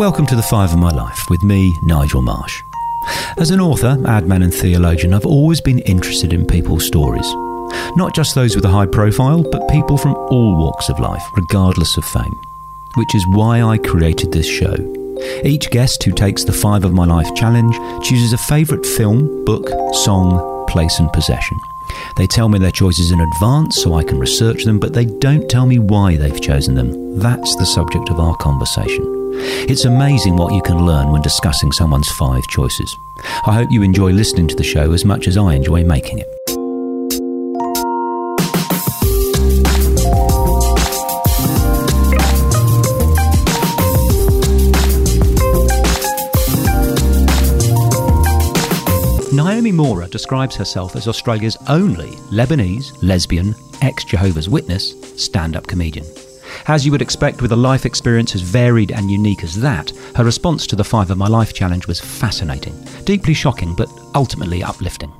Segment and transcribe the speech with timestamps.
[0.00, 2.62] Welcome to The Five of My Life with me, Nigel Marsh.
[3.36, 7.30] As an author, adman, and theologian, I've always been interested in people's stories.
[7.98, 11.98] Not just those with a high profile, but people from all walks of life, regardless
[11.98, 12.32] of fame.
[12.94, 14.74] Which is why I created this show.
[15.44, 19.68] Each guest who takes the Five of My Life challenge chooses a favourite film, book,
[19.96, 21.58] song, place, and possession.
[22.16, 25.46] They tell me their choices in advance so I can research them, but they don't
[25.50, 27.18] tell me why they've chosen them.
[27.18, 29.19] That's the subject of our conversation.
[29.32, 32.96] It's amazing what you can learn when discussing someone's five choices.
[33.46, 36.26] I hope you enjoy listening to the show as much as I enjoy making it.
[49.32, 56.06] Naomi Mourra describes herself as Australia's only Lebanese, lesbian, ex Jehovah's Witness stand up comedian.
[56.66, 60.24] As you would expect with a life experience as varied and unique as that, her
[60.24, 65.12] response to the Five of My Life challenge was fascinating, deeply shocking, but ultimately uplifting.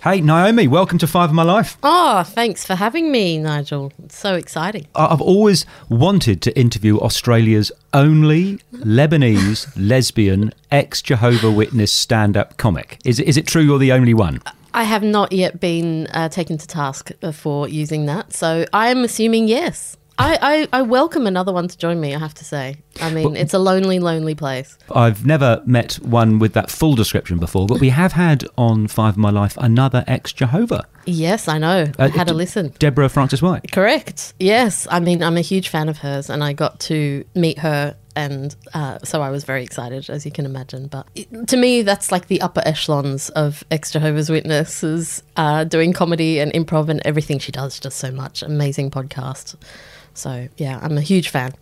[0.00, 1.76] Hey, Naomi, welcome to Five of My Life.
[1.82, 3.92] Oh, thanks for having me, Nigel.
[4.04, 4.86] It's so exciting.
[4.94, 12.98] I've always wanted to interview Australia's only Lebanese lesbian ex Jehovah Witness stand up comic.
[13.04, 14.40] Is, is it true you're the only one?
[14.72, 19.02] I have not yet been uh, taken to task for using that, so I am
[19.02, 19.96] assuming yes.
[20.18, 20.38] I,
[20.72, 22.78] I, I, welcome another one to join me, I have to say.
[23.00, 24.76] I mean, it's a lonely, lonely place.
[24.92, 29.14] I've never met one with that full description before, but we have had on Five
[29.14, 30.84] of My Life another ex Jehovah.
[31.06, 31.84] Yes, I know.
[31.98, 32.74] Uh, I had a listen.
[32.80, 33.70] Deborah Frances White.
[33.70, 34.34] Correct.
[34.40, 34.88] Yes.
[34.90, 38.56] I mean, I'm a huge fan of hers, and I got to meet her and
[38.74, 40.88] uh, so I was very excited, as you can imagine.
[40.88, 45.92] But it, to me, that's like the upper echelons of ex Jehovah's Witnesses uh, doing
[45.92, 47.78] comedy and improv and everything she does.
[47.78, 49.54] Just so much amazing podcast.
[50.18, 51.54] So yeah, I'm a huge fan.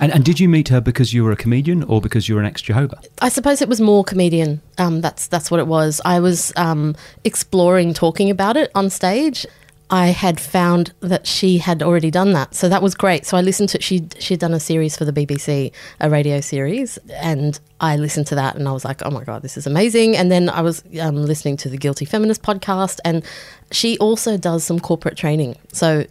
[0.00, 2.40] And, and did you meet her because you were a comedian or because you were
[2.40, 3.00] an ex Jehovah?
[3.20, 4.60] I suppose it was more comedian.
[4.78, 6.00] Um, that's that's what it was.
[6.04, 9.46] I was um, exploring talking about it on stage.
[9.90, 13.26] I had found that she had already done that, so that was great.
[13.26, 16.98] So I listened to she she'd done a series for the BBC, a radio series,
[17.14, 20.16] and I listened to that and I was like, oh my god, this is amazing.
[20.16, 23.22] And then I was um, listening to the Guilty Feminist podcast, and
[23.70, 25.56] she also does some corporate training.
[25.72, 26.06] So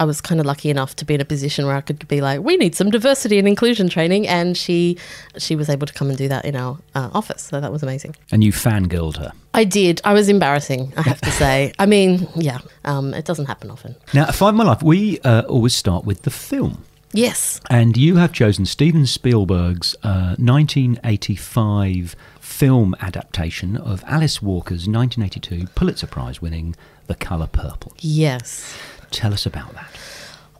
[0.00, 2.22] I was kind of lucky enough to be in a position where I could be
[2.22, 4.96] like, we need some diversity and inclusion training, and she
[5.36, 7.42] she was able to come and do that in our uh, office.
[7.42, 8.16] So that was amazing.
[8.32, 9.32] And you fangirled her.
[9.52, 10.00] I did.
[10.02, 11.72] I was embarrassing, I have to say.
[11.78, 13.94] I mean, yeah, um, it doesn't happen often.
[14.14, 16.84] Now, Five My Life, we uh, always start with the film.
[17.12, 17.60] Yes.
[17.68, 26.06] And you have chosen Steven Spielberg's uh, 1985 film adaptation of Alice Walker's 1982 Pulitzer
[26.06, 26.76] Prize winning
[27.08, 27.92] The Colour Purple.
[27.98, 28.78] Yes.
[29.10, 29.90] Tell us about that.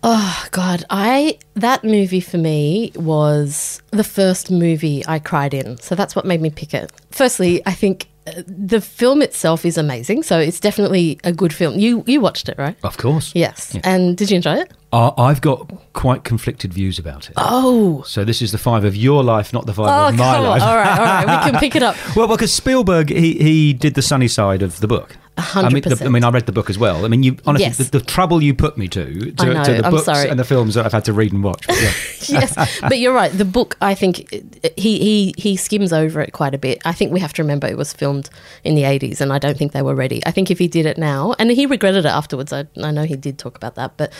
[0.02, 5.76] Oh God, I that movie for me was the first movie I cried in.
[5.78, 6.90] So that's what made me pick it.
[7.10, 10.22] Firstly, I think uh, the film itself is amazing.
[10.22, 11.78] So it's definitely a good film.
[11.78, 12.76] You you watched it, right?
[12.82, 13.32] Of course.
[13.34, 13.74] Yes.
[13.74, 13.82] Yeah.
[13.84, 14.72] And did you enjoy it?
[14.90, 17.34] Uh, I've got quite conflicted views about it.
[17.36, 18.02] Oh.
[18.06, 20.62] So this is the five of your life, not the five oh, of my life.
[20.62, 21.44] All right, all right.
[21.44, 21.94] We can pick it up.
[22.16, 25.16] well, because Spielberg, he, he did the sunny side of the book.
[25.40, 25.64] 100%.
[25.64, 27.04] I mean, the, I mean, I read the book as well.
[27.04, 27.78] I mean, you honestly, yes.
[27.78, 30.28] the, the, trouble you put me to, to, know, to the I'm books sorry.
[30.28, 31.66] and the films that I've had to read and watch.
[31.66, 31.92] But yeah.
[32.40, 33.32] yes, but you're right.
[33.32, 34.30] The book, I think,
[34.76, 36.80] he, he, he skims over it quite a bit.
[36.84, 38.30] I think we have to remember it was filmed
[38.64, 40.22] in the 80s and I don't think they were ready.
[40.26, 43.04] I think if he did it now, and he regretted it afterwards, I, I know
[43.04, 44.12] he did talk about that, but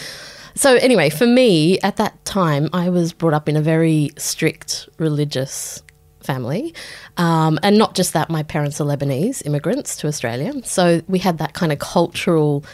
[0.55, 4.89] so anyway, for me at that time, I was brought up in a very strict
[4.99, 5.83] religious
[6.23, 6.75] family.
[7.17, 10.53] Um, and not just that, my parents are Lebanese immigrants to Australia.
[10.65, 12.65] So we had that kind of cultural,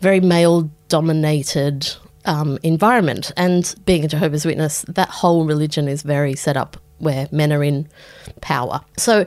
[0.00, 1.92] very male dominated
[2.24, 3.32] um, environment.
[3.36, 7.62] And being a Jehovah's Witness, that whole religion is very set up where men are
[7.62, 7.88] in
[8.40, 8.80] power.
[8.96, 9.26] So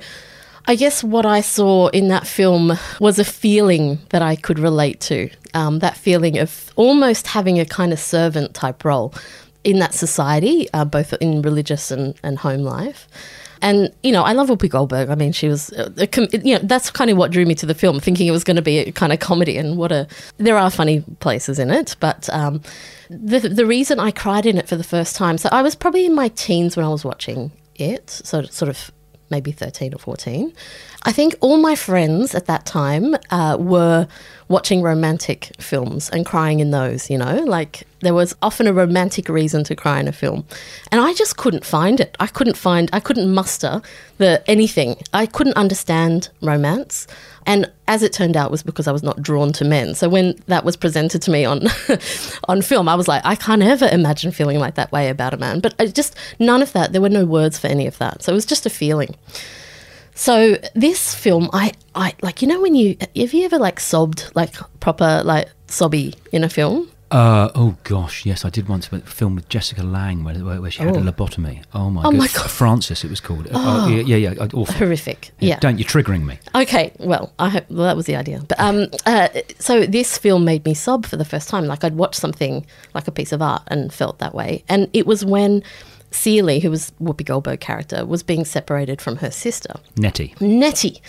[0.69, 4.99] I guess what I saw in that film was a feeling that I could relate
[5.01, 5.29] to.
[5.53, 9.13] Um, that feeling of almost having a kind of servant type role
[9.63, 13.07] in that society, uh, both in religious and, and home life.
[13.61, 15.09] And you know, I love Whoopi Goldberg.
[15.09, 17.65] I mean, she was, a, com- you know, that's kind of what drew me to
[17.65, 19.57] the film, thinking it was going to be a kind of comedy.
[19.57, 20.07] And what a,
[20.37, 22.61] there are funny places in it, but um,
[23.09, 26.05] the the reason I cried in it for the first time, so I was probably
[26.05, 28.91] in my teens when I was watching it, so sort of
[29.29, 30.53] maybe 13 or 14.
[31.03, 34.07] I think all my friends at that time uh, were
[34.47, 39.27] watching romantic films and crying in those, you know, like there was often a romantic
[39.27, 40.45] reason to cry in a film.
[40.93, 42.15] And I just couldn't find it.
[42.21, 43.81] I couldn't find, I couldn't muster
[44.17, 44.95] the anything.
[45.13, 47.05] I couldn't understand romance.
[47.45, 49.93] And as it turned out, it was because I was not drawn to men.
[49.93, 51.67] So when that was presented to me on
[52.47, 55.37] on film, I was like, I can't ever imagine feeling like that way about a
[55.37, 55.59] man.
[55.59, 56.93] But I just none of that.
[56.93, 58.23] There were no words for any of that.
[58.23, 59.15] So it was just a feeling.
[60.15, 64.31] So this film, I, I like you know when you have you ever like sobbed
[64.33, 66.89] like proper like sobby in a film?
[67.09, 70.83] Uh, oh gosh, yes, I did once a film with Jessica Lange where, where, she
[70.83, 70.99] had Oh.
[70.99, 71.63] a lobotomy.
[71.73, 72.17] Oh my, Oh God.
[72.17, 72.49] my God.
[72.49, 73.47] Frances, it was called.
[73.53, 74.65] Oh, yeah, yeah, yeah, awful.
[74.65, 75.31] Horrific.
[75.39, 75.57] Yeah.
[75.59, 76.37] Don't you're triggering me.
[76.53, 78.41] Okay, well, I hope well, that was the idea.
[78.45, 81.65] But um, uh, so this film made me sob for the first time.
[81.65, 85.07] Like I'd watched something like a piece of art and felt that way, and it
[85.07, 85.63] was when
[86.11, 90.35] Celie, who was Whoopi Goldberg character, was being separated from her sister Nettie.
[90.41, 91.01] Nettie.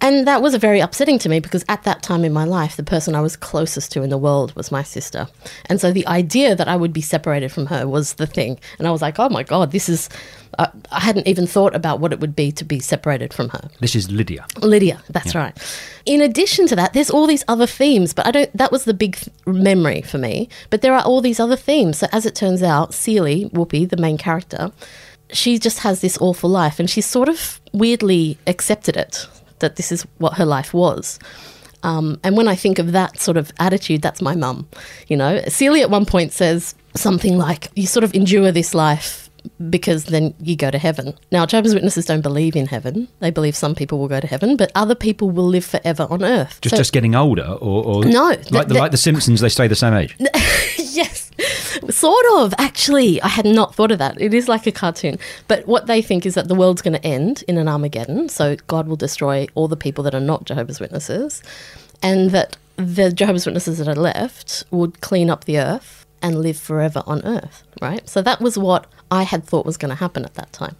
[0.00, 2.82] And that was very upsetting to me because at that time in my life, the
[2.82, 5.28] person I was closest to in the world was my sister.
[5.66, 8.58] And so the idea that I would be separated from her was the thing.
[8.78, 10.08] And I was like, oh my God, this is.
[10.58, 13.70] Uh, I hadn't even thought about what it would be to be separated from her.
[13.78, 14.46] This is Lydia.
[14.60, 15.56] Lydia, that's right.
[16.06, 18.56] In addition to that, there's all these other themes, but I don't.
[18.56, 20.48] That was the big th- memory for me.
[20.70, 21.98] But there are all these other themes.
[21.98, 24.72] So as it turns out, Celie Whoopi, the main character,
[25.32, 29.28] she just has this awful life, and she's sort of weirdly accepted it
[29.60, 31.18] that this is what her life was.
[31.82, 34.68] Um, and when I think of that sort of attitude, that's my mum.
[35.08, 39.28] You know, Celia at one point says something like, "You sort of endure this life."
[39.70, 41.14] Because then you go to heaven.
[41.32, 43.08] Now, Jehovah's Witnesses don't believe in heaven.
[43.20, 46.22] They believe some people will go to heaven, but other people will live forever on
[46.22, 46.58] earth.
[46.60, 49.40] Just So- just getting older, or, or No, like th- the, th- like the Simpsons,
[49.40, 50.14] they stay the same age.
[50.78, 51.19] yes,
[51.88, 52.54] sort of.
[52.58, 54.20] Actually, I had not thought of that.
[54.20, 55.18] It is like a cartoon.
[55.48, 58.28] But what they think is that the world's going to end in an Armageddon.
[58.28, 61.42] So God will destroy all the people that are not Jehovah's Witnesses,
[62.02, 66.56] and that the Jehovah's Witnesses that are left would clean up the earth and live
[66.56, 67.64] forever on earth.
[67.80, 68.08] Right.
[68.08, 70.76] So that was what I had thought was going to happen at that time.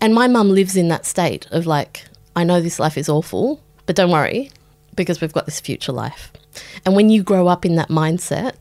[0.00, 3.62] And my mum lives in that state of like, I know this life is awful,
[3.86, 4.50] but don't worry,
[4.94, 6.32] because we've got this future life.
[6.84, 8.54] And when you grow up in that mindset,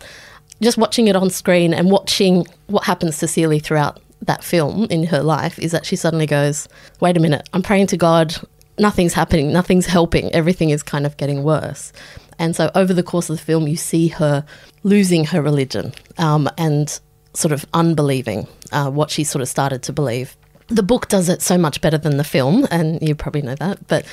[0.62, 5.06] just watching it on screen and watching what happens to Celie throughout that film in
[5.06, 6.68] her life is that she suddenly goes,
[7.00, 8.36] wait a minute, I'm praying to God,
[8.80, 11.94] nothing's happening, nothing's helping, everything is kind of getting worse.
[12.40, 14.46] And so over the course of the film, you see her
[14.84, 17.00] losing her religion um, and
[17.34, 20.36] sort of unbelieving uh, what she sort of started to believe.
[20.68, 23.88] The book does it so much better than the film, and you probably know that,
[23.88, 24.06] but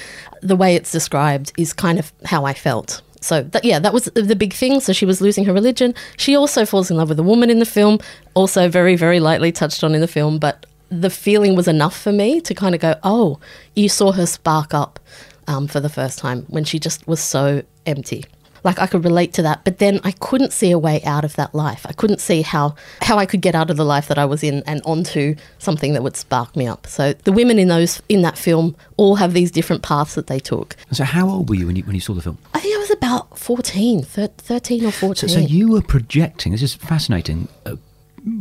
[0.43, 3.00] the way it's described is kind of how I felt.
[3.22, 4.80] So, that, yeah, that was the big thing.
[4.80, 5.94] So, she was losing her religion.
[6.16, 7.98] She also falls in love with a woman in the film,
[8.34, 12.12] also very, very lightly touched on in the film, but the feeling was enough for
[12.12, 13.40] me to kind of go, oh,
[13.74, 15.00] you saw her spark up
[15.46, 18.24] um, for the first time when she just was so empty.
[18.64, 21.35] Like I could relate to that, but then I couldn't see a way out of
[21.37, 21.85] that life.
[21.88, 24.43] I couldn't see how how I could get out of the life that I was
[24.43, 26.87] in and onto something that would spark me up.
[26.87, 30.38] So the women in those in that film all have these different paths that they
[30.38, 30.76] took.
[30.93, 32.38] So how old were you when you when you saw the film?
[32.55, 35.29] I think I was about 14, 13 or 14.
[35.29, 36.53] So, so you were projecting.
[36.53, 37.49] This is fascinating.
[37.67, 37.76] Uh,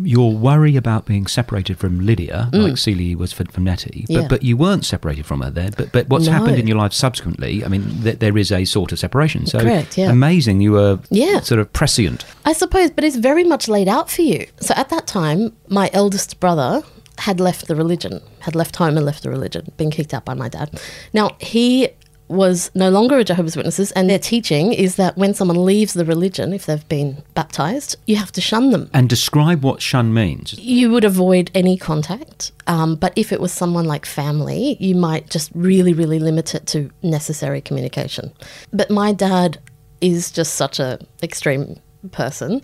[0.03, 4.21] your worry about being separated from Lydia, like Celie was for, from Nettie, but Mm.
[4.21, 4.27] Yeah.
[4.27, 5.71] but you weren't separated from her there.
[5.75, 6.33] But but what's No.
[6.33, 7.65] happened in your life subsequently?
[7.65, 9.45] I mean, th- there is a sort of separation.
[9.47, 10.11] So Correct, yeah.
[10.11, 10.61] amazing.
[10.61, 11.39] You were Yeah.
[11.41, 12.25] sort of prescient.
[12.45, 14.45] I suppose, but it's very much laid out for you.
[14.59, 16.83] So at that time, my eldest brother
[17.17, 20.33] had left the religion, had left home and left the religion, been kicked out by
[20.33, 20.79] my dad.
[21.13, 21.89] Now, he
[22.31, 26.05] was no longer a Jehovah's Witnesses, and their teaching is that when someone leaves the
[26.05, 28.89] religion, if they've been baptized, you have to shun them.
[28.93, 30.57] And describe what shun means.
[30.57, 35.29] You would avoid any contact, um, but if it was someone like family, you might
[35.29, 38.31] just really, really limit it to necessary communication.
[38.71, 39.59] But my dad
[39.99, 41.79] is just such a extreme
[42.11, 42.61] person.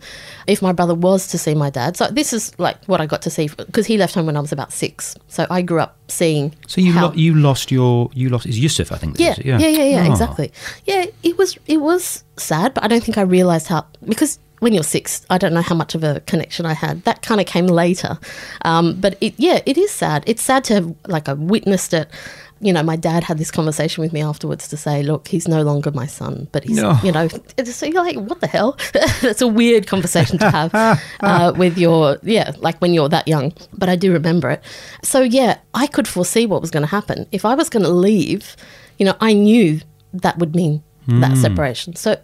[0.47, 3.21] If my brother was to see my dad, so this is like what I got
[3.23, 5.15] to see because he left home when I was about six.
[5.27, 6.53] So I grew up seeing.
[6.67, 9.19] So you how- lo- you lost your you lost is Yusuf I think.
[9.19, 9.45] yeah, is it?
[9.45, 10.11] yeah, yeah, yeah, Ah.
[10.11, 10.51] exactly.
[10.85, 14.73] Yeah, it was it was sad, but I don't think I realized how because when
[14.73, 17.03] you're six, I don't know how much of a connection I had.
[17.03, 18.17] That kind of came later,
[18.65, 20.23] um, but it yeah, it is sad.
[20.25, 22.09] It's sad to have like I witnessed it.
[22.59, 25.61] You know, my dad had this conversation with me afterwards to say, "Look, he's no
[25.61, 26.97] longer my son, but he's No.
[27.03, 27.27] you know."
[27.65, 28.77] So you're like, "What the hell?"
[29.21, 30.71] That's a weird conversation to have
[31.21, 33.53] uh, with your yeah, like when you're that young.
[33.73, 34.63] But I do remember it.
[35.03, 37.89] So yeah, I could foresee what was going to happen if I was going to
[37.91, 38.55] leave
[38.97, 39.79] you know, I knew
[40.13, 41.95] that would mean that separation.
[41.95, 42.17] So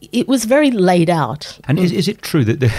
[0.00, 1.58] it was very laid out.
[1.68, 2.72] And is, is it true that there's,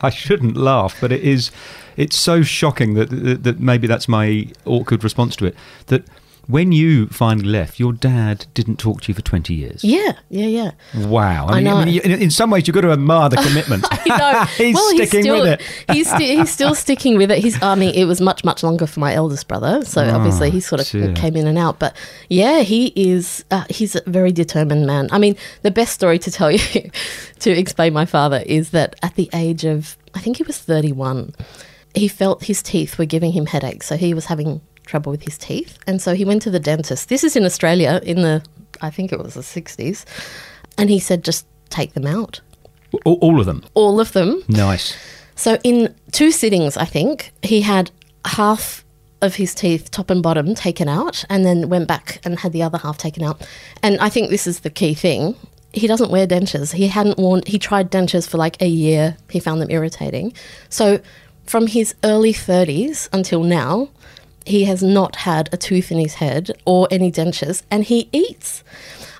[0.00, 1.50] I shouldn't laugh, but it is,
[1.96, 6.04] it's so shocking that, that, that maybe that's my awkward response to it, that
[6.46, 9.82] When you finally left, your dad didn't talk to you for 20 years.
[9.82, 10.70] Yeah, yeah, yeah.
[11.06, 11.46] Wow.
[11.48, 11.82] I know.
[11.84, 13.86] you- in, in some ways, you've got to admire the commitment.
[14.56, 15.94] He's well, sticking still, with it.
[15.94, 17.38] he's, sti- he's still sticking with it.
[17.38, 19.84] He's, I mean, it was much, much longer for my eldest brother.
[19.84, 21.12] So Oh, obviously he sort of dear.
[21.14, 21.78] came in and out.
[21.78, 21.96] But
[22.28, 25.08] yeah, he is, uh, he's a very determined man.
[25.12, 26.90] I mean, the best story to tell you
[27.40, 31.34] to explain my father is that at the age of, I think he was 31,
[31.94, 33.86] he felt his teeth were giving him headaches.
[33.86, 35.78] So he was having trouble with his teeth.
[35.86, 37.08] And so he went to the dentist.
[37.08, 38.44] This is in Australia in the,
[38.80, 40.04] I think it was the 60s.
[40.78, 42.40] And he said, just take them out.
[43.04, 43.64] all, all of them.
[43.74, 44.42] All of them.
[44.48, 44.96] Nice.
[45.36, 47.90] So in two sittings, I think he had
[48.24, 48.84] half
[49.20, 52.62] of his teeth, top and bottom, taken out, and then went back and had the
[52.62, 53.46] other half taken out.
[53.82, 55.34] And I think this is the key thing.
[55.72, 56.72] He doesn't wear dentures.
[56.72, 57.42] He hadn't worn.
[57.46, 59.16] He tried dentures for like a year.
[59.30, 60.34] He found them irritating.
[60.68, 61.00] So
[61.46, 63.88] from his early thirties until now,
[64.44, 68.62] he has not had a tooth in his head or any dentures, and he eats.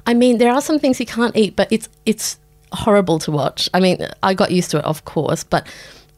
[0.07, 2.39] I mean, there are some things he can't eat, but it's it's
[2.73, 3.69] horrible to watch.
[3.73, 5.67] I mean, I got used to it, of course, but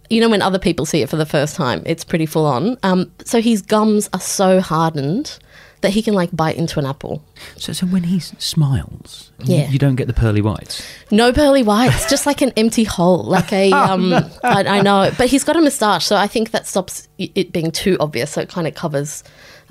[0.08, 2.78] you know, when other people see it for the first time, it's pretty full on.
[2.82, 5.38] Um, so his gums are so hardened
[5.82, 7.22] that he can like bite into an apple.
[7.56, 9.68] So, so when he smiles, Yeah.
[9.68, 10.82] you don't get the pearly whites.
[11.10, 13.70] No pearly whites, just like an empty hole, like a.
[13.86, 17.52] Um, I, I know, but he's got a moustache, so I think that stops it
[17.52, 18.32] being too obvious.
[18.32, 19.22] So it kind of covers.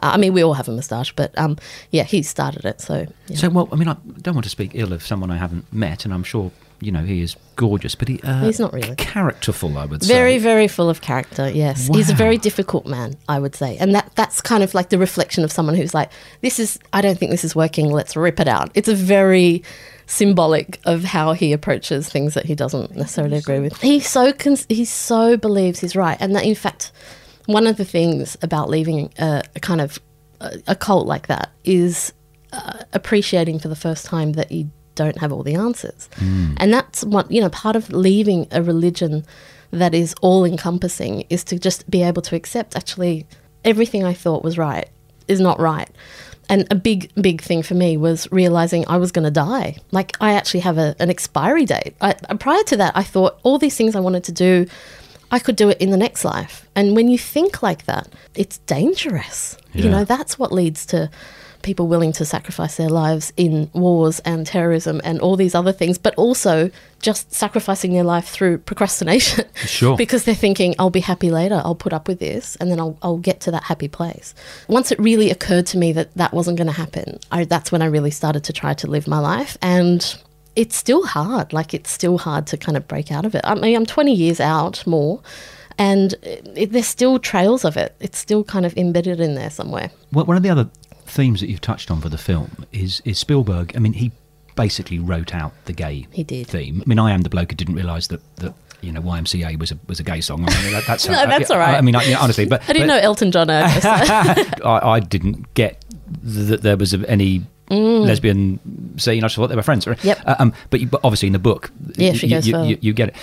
[0.03, 1.57] Uh, I mean, we all have a moustache, but um,
[1.91, 2.81] yeah, he started it.
[2.81, 3.38] So yeah.
[3.38, 6.05] So, well, I mean, I don't want to speak ill of someone I haven't met,
[6.05, 6.51] and I'm sure
[6.82, 8.96] you know he is gorgeous, but he uh, He's not really.
[8.96, 9.77] characterful.
[9.77, 10.13] I would say.
[10.13, 13.96] very very full of character yes he's a very difficult man i would say and
[13.96, 17.17] that that's kind of like the reflection of someone who's like this is i don't
[17.17, 19.63] think this is working let's rip it out it's a very
[20.08, 24.65] symbolic of how he approaches things that he doesn't necessarily agree with he so cons-
[24.70, 26.91] he so believes he's right and that in fact
[27.48, 30.00] one of the things about leaving a, a kind of
[30.41, 32.12] a, a cult like that is
[32.53, 36.10] uh, appreciating for the first time that you don't have all the answers.
[36.16, 36.56] Mm.
[36.58, 39.25] And that's what, you know, part of leaving a religion
[39.72, 43.28] that is all encompassing is to just be able to accept actually
[43.64, 44.90] everything I thought was right
[45.28, 45.90] is not right.
[46.48, 49.78] And a big, big thing for me was realizing I was going to die.
[49.92, 51.96] Like, I actually have a, an expiry date.
[52.02, 54.68] I, prior to that, I thought all these things I wanted to do,
[55.32, 56.68] I could do it in the next life.
[56.75, 59.58] And when you think like that, it's dangerous.
[59.74, 61.10] You know, that's what leads to
[61.65, 65.98] people willing to sacrifice their lives in wars and terrorism and all these other things,
[65.98, 66.69] but also
[67.01, 69.45] just sacrificing their life through procrastination.
[69.65, 69.98] Sure.
[69.98, 72.98] because they're thinking, I'll be happy later, I'll put up with this, and then I'll,
[73.01, 74.36] I'll get to that happy place.
[74.67, 77.81] Once it really occurred to me that that wasn't going to happen, I, that's when
[77.81, 79.57] I really started to try to live my life.
[79.62, 80.15] And
[80.55, 81.51] it's still hard.
[81.51, 83.41] Like, it's still hard to kind of break out of it.
[83.43, 85.22] I mean, I'm 20 years out more.
[85.77, 87.95] And it, there's still trails of it.
[88.00, 89.91] It's still kind of embedded in there somewhere.
[90.12, 90.69] Well, one of the other
[91.15, 93.74] themes that you've touched on for the film is is Spielberg.
[93.75, 94.12] I mean, he
[94.55, 96.48] basically wrote out the gay He did.
[96.48, 96.81] theme.
[96.86, 99.72] I mean, I am the bloke who didn't realise that that you know YMCA was
[99.72, 100.43] a was a gay song.
[100.48, 101.75] I mean, that, that's No, that's all right.
[101.75, 103.50] I mean, I, yeah, honestly, but I didn't know Elton John.
[103.50, 105.84] I, I didn't get
[106.24, 108.60] that there was any lesbian
[109.00, 109.24] scene.
[109.24, 109.86] I just thought they were friends.
[109.86, 110.03] Mm.
[110.03, 110.19] Yep.
[110.25, 112.77] Uh, um, but, you, but obviously in the book, Yeah, y- she goes you, you,
[112.81, 113.15] you get it.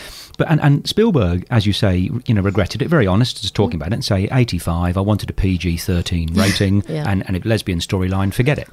[0.42, 2.88] But and, and Spielberg, as you say, you know, regretted it.
[2.88, 3.56] Very honest, just Mm.
[3.56, 4.96] talking about it and say eighty five.
[4.96, 7.04] I wanted a PG thirteen rating Yeah.
[7.04, 7.06] Mm.
[7.12, 8.34] and, and a lesbian storyline.
[8.34, 8.68] Forget it.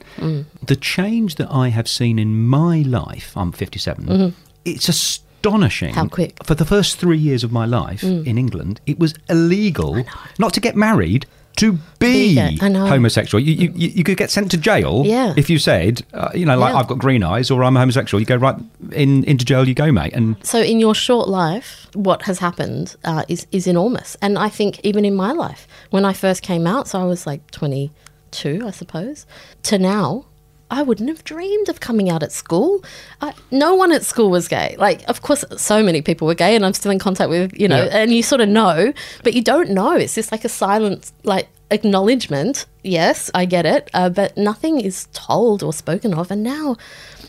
[0.66, 3.34] The change that I have seen in my life.
[3.38, 4.34] I'm 57.
[4.66, 5.92] It's astonishing.
[5.92, 6.00] Mm-hmm.
[6.00, 6.36] How quick.
[6.40, 6.46] Mm.
[6.48, 10.04] For the first three years of my life in England, it was illegal
[10.40, 11.28] not to get married.
[11.60, 12.58] To be Be gay.
[12.62, 12.86] I know.
[12.88, 15.34] homosexual, you, you you could get sent to jail Yeah.
[15.36, 16.80] if you said, uh, you know, like Yeah.
[16.80, 18.20] I've got green eyes or I'm a homosexual.
[18.22, 18.56] You go right
[18.94, 19.68] in into jail.
[19.68, 20.14] You go, mate.
[20.14, 24.50] And So, in your short life, what has happened uh, is is enormous, and I
[24.50, 27.92] think even in my life, when I first came out, so I was like twenty
[28.32, 29.26] two, I suppose,
[29.64, 30.26] to now.
[30.72, 32.84] I wouldn't have dreamed of coming out at school.
[33.22, 34.76] I, no one at school was gay.
[34.78, 37.68] Like, of course, so many people were gay, and I'm still in contact with, you
[37.68, 37.98] know, Yeah.
[37.98, 39.94] and you sort of know, but you don't know.
[39.94, 42.66] It's just like a silent, like, acknowledgement.
[42.84, 46.30] Yes, I get it, uh, but nothing is told or spoken of.
[46.32, 46.78] And now,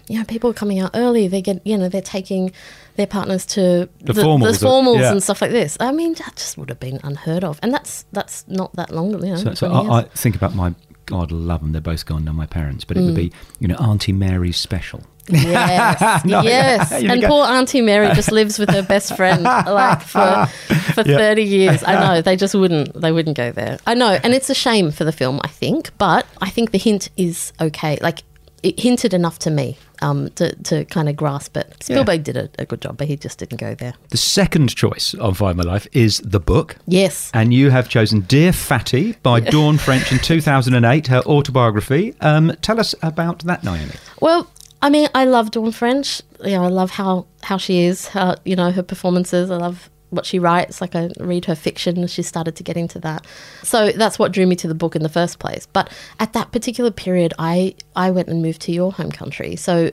[0.08, 1.26] you know, people are coming out early.
[1.28, 2.52] They get, you know, they're taking
[2.96, 5.12] their partners to The formals, the formals yeah.
[5.12, 5.76] and stuff like this.
[5.80, 9.12] I mean, that just would have been unheard of, and that's that's not that long,
[9.12, 9.36] you know.
[9.36, 10.74] so, so I, I think about my
[11.10, 11.72] God, love them.
[11.72, 12.32] They're both gone now.
[12.32, 13.06] My parents, but it Mm.
[13.06, 15.02] would be you know Auntie Mary's special.
[15.28, 17.02] Yes, No, yes.
[17.02, 20.46] you and go- poor Auntie Mary just lives with her best friend like for
[20.94, 21.16] for Yeah.
[21.18, 21.84] thirty years.
[21.84, 23.78] I know they just wouldn't they wouldn't go there.
[23.86, 25.40] I know, and it's a shame for the film.
[25.44, 27.98] I think, but I think the hint is okay.
[28.00, 28.22] Like
[28.62, 29.76] it hinted enough to me.
[30.02, 31.76] Um, to, to kind of grasp it.
[31.82, 33.92] Spielberg did a, a good job, but he just didn't go there.
[34.08, 36.76] The second choice on Five My Life is the book.
[36.86, 37.30] Yes.
[37.34, 42.14] And you have chosen Dear Fatty by Dawn French in 2008, her autobiography.
[42.22, 43.92] Um, tell us about that, Naomi.
[44.20, 44.50] Well,
[44.82, 46.22] I mean, I love Dawn French.
[46.42, 49.50] You know, I love how, how she is, how, you know, her performances.
[49.50, 50.80] I love what she writes.
[50.80, 53.26] Like I read her fiction, she started to get into that.
[53.62, 55.66] So that's what drew me to the book in the first place.
[55.72, 59.56] But at that particular period, I I went and moved to your home country.
[59.56, 59.90] So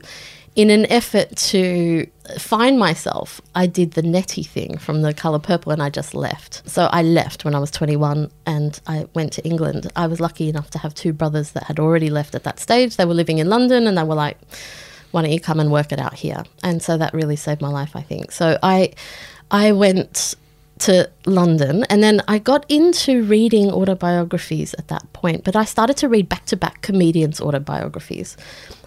[0.57, 2.07] in an effort to
[2.39, 6.67] find myself, I did the Nettie thing from the color purple and I just left.
[6.67, 9.91] So I left when I was 21 and I went to England.
[9.95, 12.97] I was lucky enough to have two brothers that had already left at that stage.
[12.97, 14.39] They were living in London and they were like,
[15.11, 16.43] why don't you come and work it out here?
[16.63, 18.31] And so that really saved my life, I think.
[18.31, 18.93] So I
[19.51, 20.35] I went
[20.79, 25.97] to London and then I got into reading autobiographies at that point, but I started
[25.97, 28.37] to read back to back comedians' autobiographies.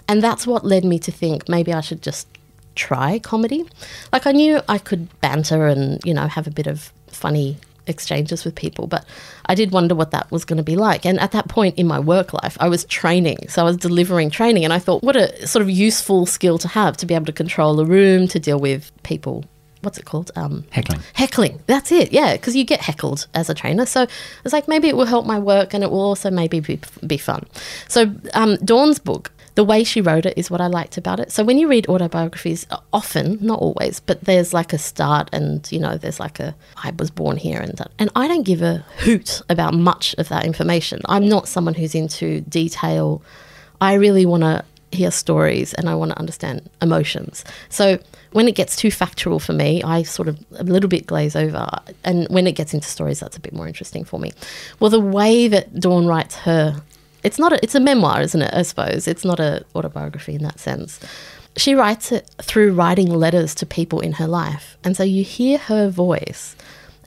[0.09, 2.29] And that's what led me to think maybe I should just
[2.75, 3.64] try comedy.
[4.12, 8.45] Like I knew I could banter and, you know, have a bit of funny exchanges
[8.45, 9.05] with people, but
[9.47, 11.05] I did wonder what that was going to be like.
[11.05, 13.49] And at that point in my work life, I was training.
[13.49, 16.69] So I was delivering training and I thought what a sort of useful skill to
[16.69, 19.45] have to be able to control a room, to deal with people
[19.83, 20.31] what's it called?
[20.37, 21.01] Um, Heckling.
[21.15, 21.63] Heckling.
[21.67, 22.13] That's it.
[22.13, 23.87] Yeah, because you get heckled as a trainer.
[23.87, 24.07] So
[24.45, 27.17] it's like maybe it will help my work, and it will also maybe be, be
[27.17, 27.47] fun.
[27.89, 29.33] So um, Dawn's book.
[29.57, 31.33] The way she wrote it is what I liked about it.
[31.33, 35.81] So when you read autobiographies, often, not always, but there's like a start, and you
[35.81, 37.91] know, there's like a I was born here, and that.
[37.99, 41.01] and I don't give a hoot about much of that information.
[41.07, 43.23] I'm not someone who's into detail.
[43.81, 47.45] I really want to hear stories and I want to understand emotions.
[47.69, 47.99] So
[48.33, 51.69] when it gets too factual for me, I sort of a little bit glaze over.
[52.05, 54.33] And when it gets into stories, that's a bit more interesting for me.
[54.79, 56.83] Well, the way that Dawn writes her,
[57.23, 58.53] it's not a, it's a memoir, isn't it?
[58.55, 61.01] I suppose it's not a autobiography in that sense.
[61.57, 65.59] She writes it through writing letters to people in her life, and so you hear
[65.59, 66.55] her voice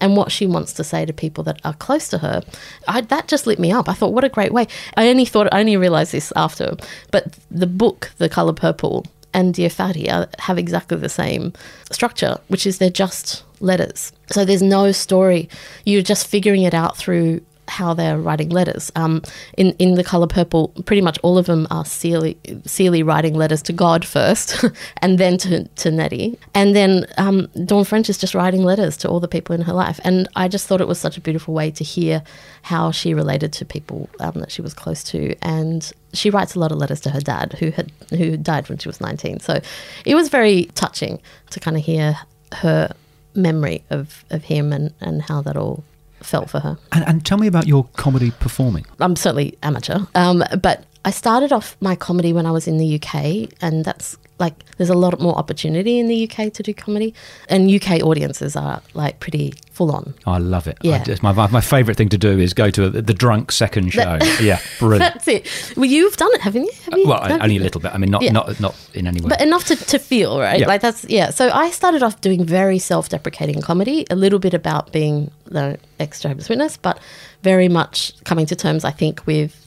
[0.01, 2.41] and what she wants to say to people that are close to her.
[2.87, 3.87] I, that just lit me up.
[3.87, 4.67] I thought, what a great way.
[4.97, 6.75] I only thought, I only realized this after,
[7.11, 11.53] but the book, The Color Purple, and Dear Fatty are, have exactly the same
[11.91, 14.11] structure, which is they're just letters.
[14.27, 15.49] So there's no story.
[15.85, 18.91] You're just figuring it out through how they're writing letters.
[18.95, 19.21] Um,
[19.57, 23.61] in in the color purple, pretty much all of them are Celie, Celie writing letters
[23.63, 24.63] to God first,
[24.97, 29.09] and then to, to Nettie, and then um, Dawn French is just writing letters to
[29.09, 29.99] all the people in her life.
[30.03, 32.23] And I just thought it was such a beautiful way to hear
[32.63, 36.59] how she related to people um, that she was close to, and she writes a
[36.59, 39.39] lot of letters to her dad, who had who died when she was nineteen.
[39.39, 39.61] So
[40.05, 41.21] it was very touching
[41.51, 42.17] to kind of hear
[42.53, 42.93] her
[43.35, 45.83] memory of, of him and, and how that all
[46.25, 46.77] felt for her.
[46.91, 48.85] And, and tell me about your comedy performing.
[48.99, 52.95] I'm certainly amateur, um, but I started off my comedy when I was in the
[52.95, 57.13] UK, and that's like there's a lot more opportunity in the UK to do comedy,
[57.49, 60.13] and UK audiences are like pretty full on.
[60.25, 60.77] I love it.
[60.81, 61.03] Yeah.
[61.07, 64.17] I, my my favourite thing to do is go to a, the drunk second show.
[64.41, 65.13] yeah, brilliant.
[65.13, 65.73] That's it.
[65.77, 66.71] Well, you've done it, haven't you?
[66.85, 67.61] Have you well, only you?
[67.61, 67.93] a little bit.
[67.93, 68.31] I mean, not Yeah.
[68.31, 69.29] not not in any way.
[69.29, 70.59] But enough to, to feel, right?
[70.59, 70.67] Yeah.
[70.67, 71.29] Like that's yeah.
[71.29, 75.77] So I started off doing very self deprecating comedy, a little bit about being the
[75.99, 76.99] ex Jehovah's Witness, but
[77.43, 79.62] very much coming to terms, I think, with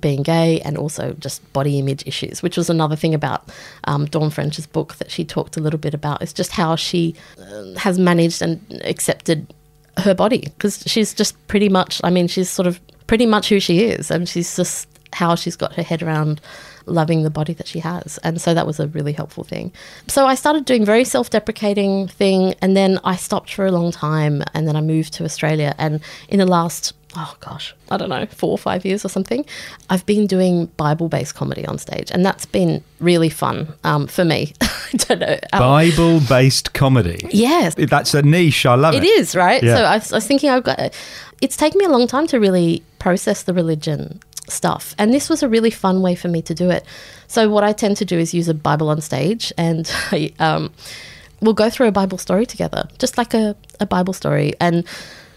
[0.00, 3.50] being gay and also just body image issues, which was another thing about
[3.84, 6.22] um, Dawn French's book that she talked a little bit about.
[6.22, 9.52] Is just how she uh, has managed and accepted
[9.98, 12.00] her body because she's just pretty much.
[12.04, 15.56] I mean, she's sort of pretty much who she is, and she's just how she's
[15.56, 16.40] got her head around
[16.86, 18.18] loving the body that she has.
[18.18, 19.72] And so that was a really helpful thing.
[20.08, 24.42] So I started doing very self-deprecating thing and then I stopped for a long time
[24.54, 28.26] and then I moved to Australia and in the last oh gosh, I don't know,
[28.26, 29.44] 4 or 5 years or something,
[29.90, 34.54] I've been doing Bible-based comedy on stage and that's been really fun um, for me.
[34.62, 35.38] I don't know.
[35.52, 37.26] Um, Bible based comedy.
[37.30, 37.74] yes.
[37.76, 38.66] That's a niche.
[38.66, 39.04] I love it.
[39.04, 39.62] It is, right?
[39.62, 39.76] Yeah.
[39.76, 40.94] So I was, I was thinking I've got
[41.40, 44.94] it's taken me a long time to really process the religion stuff.
[44.98, 46.84] And this was a really fun way for me to do it.
[47.26, 50.72] So what I tend to do is use a Bible on stage and I, um,
[51.40, 54.54] we'll go through a Bible story together, just like a, a Bible story.
[54.60, 54.86] And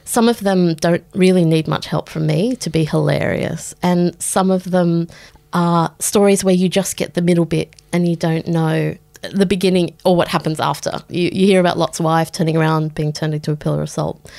[0.06, 3.76] some of them don't really need much help from me to be hilarious.
[3.84, 5.08] And some of them
[5.54, 8.96] are stories where you just get the middle bit and you don't know
[9.34, 11.02] the beginning or what happens after.
[11.10, 14.30] You, you hear about Lot's wife turning around, being turned into a pillar of salt,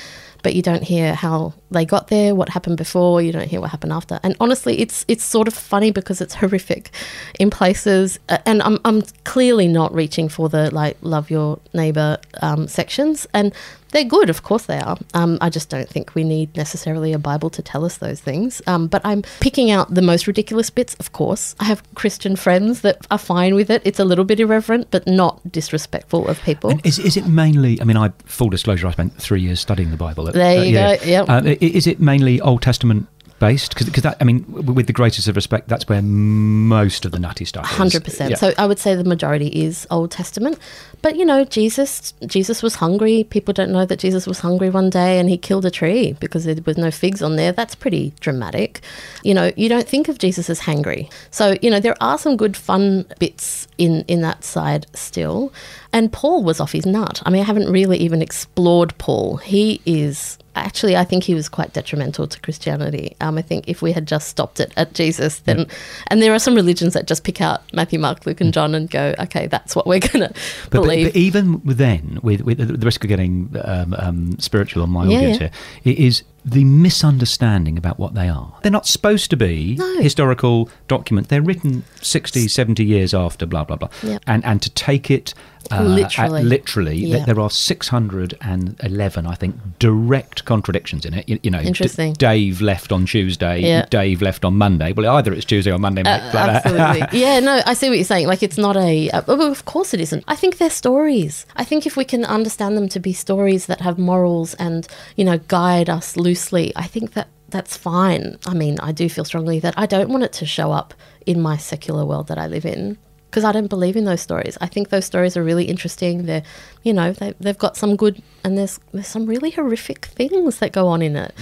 [0.43, 3.21] but you don't hear how they got there, what happened before.
[3.21, 4.19] You don't hear what happened after.
[4.23, 6.91] And honestly, it's it's sort of funny because it's horrific
[7.39, 8.19] in places.
[8.29, 13.27] uh, And I'm I'm clearly not reaching for the like love your neighbor um, sections.
[13.33, 13.53] And
[13.91, 14.97] They're good, of course they are.
[15.13, 18.61] Um, I just don't think we need necessarily a Bible to tell us those things.
[18.67, 21.55] Um, but I'm picking out the most ridiculous bits, of course.
[21.59, 23.81] I have Christian friends that are fine with it.
[23.85, 26.71] It's a little bit irreverent, but not disrespectful of people.
[26.71, 29.91] And is, is it mainly, I mean, I full disclosure, I spent three years studying
[29.91, 30.27] the Bible.
[30.27, 31.25] At, There you at go, Yale.
[31.27, 31.29] yep.
[31.29, 33.07] Uh, is it mainly Old Testament
[33.39, 33.73] based?
[33.73, 37.45] Because that, I mean, with the greatest of respect, that's where most of the nutty
[37.45, 37.77] stuff is.
[37.77, 38.31] Hundred percent.
[38.31, 38.37] Yeah.
[38.37, 40.59] So I would say the majority is Old Testament,
[41.01, 43.23] but you know, Jesus, Jesus was hungry.
[43.23, 46.45] People don't know that Jesus was hungry one day and he killed a tree because
[46.45, 47.51] there was no figs on there.
[47.51, 48.81] That's pretty dramatic.
[49.23, 51.11] You know, you don't think of Jesus as hangry.
[51.31, 55.53] So you know, there are some good fun bits in in that side still.
[55.93, 57.21] And Paul was off his nut.
[57.25, 59.37] I mean, I haven't really even explored Paul.
[59.37, 63.15] He is actually, I think he was quite detrimental to Christianity.
[63.21, 65.67] Um, I think if we had just stopped it at Jesus, then,
[66.07, 68.89] and there are some religions that just pick out Matthew, Mark, Luke, and John and
[68.89, 71.07] go, okay, that's what we're going to But, but, believe.
[71.07, 75.17] but even then, with, with the risk of getting um, um, spiritual on my Yeah,
[75.17, 75.49] audience yeah.
[75.83, 78.53] here, it is the misunderstanding about what they are.
[78.63, 79.99] They're not supposed to be No.
[80.01, 81.29] historical documents.
[81.29, 83.89] They're written 60, 70 years after, blah, blah, blah.
[84.03, 84.23] Yep.
[84.27, 85.33] And, and to take it
[85.71, 86.39] uh, Literally.
[86.41, 87.25] at- literally th- Yeah.
[87.25, 91.27] there are 611, I think, direct contradictions in it.
[91.29, 92.13] You, you know, D- Interesting.
[92.13, 93.85] Dave left on Tuesday, Yeah.
[93.89, 94.93] Dave left on Monday.
[94.93, 96.01] Well, either it's Tuesday or Monday.
[96.01, 97.07] Uh, like absolutely.
[97.19, 98.27] yeah, no, I see what you're saying.
[98.27, 99.09] Like, it's not a.
[99.09, 100.23] Uh, well, of course it isn't.
[100.27, 101.45] I think they're stories.
[101.55, 105.25] I think if we can understand them to be stories that have morals and, you
[105.25, 108.37] know, guide us loosely, I think that that's fine.
[108.45, 110.93] I mean, I do feel strongly that I don't want it to show up
[111.25, 112.97] in my secular world that I live in.
[113.29, 114.57] Because I don't believe in those stories.
[114.61, 116.25] I think those stories are really interesting.
[116.25, 116.43] They're,
[116.83, 120.71] you know, they, they've got some good, and there's there's some really horrific things that
[120.71, 121.33] go on in it,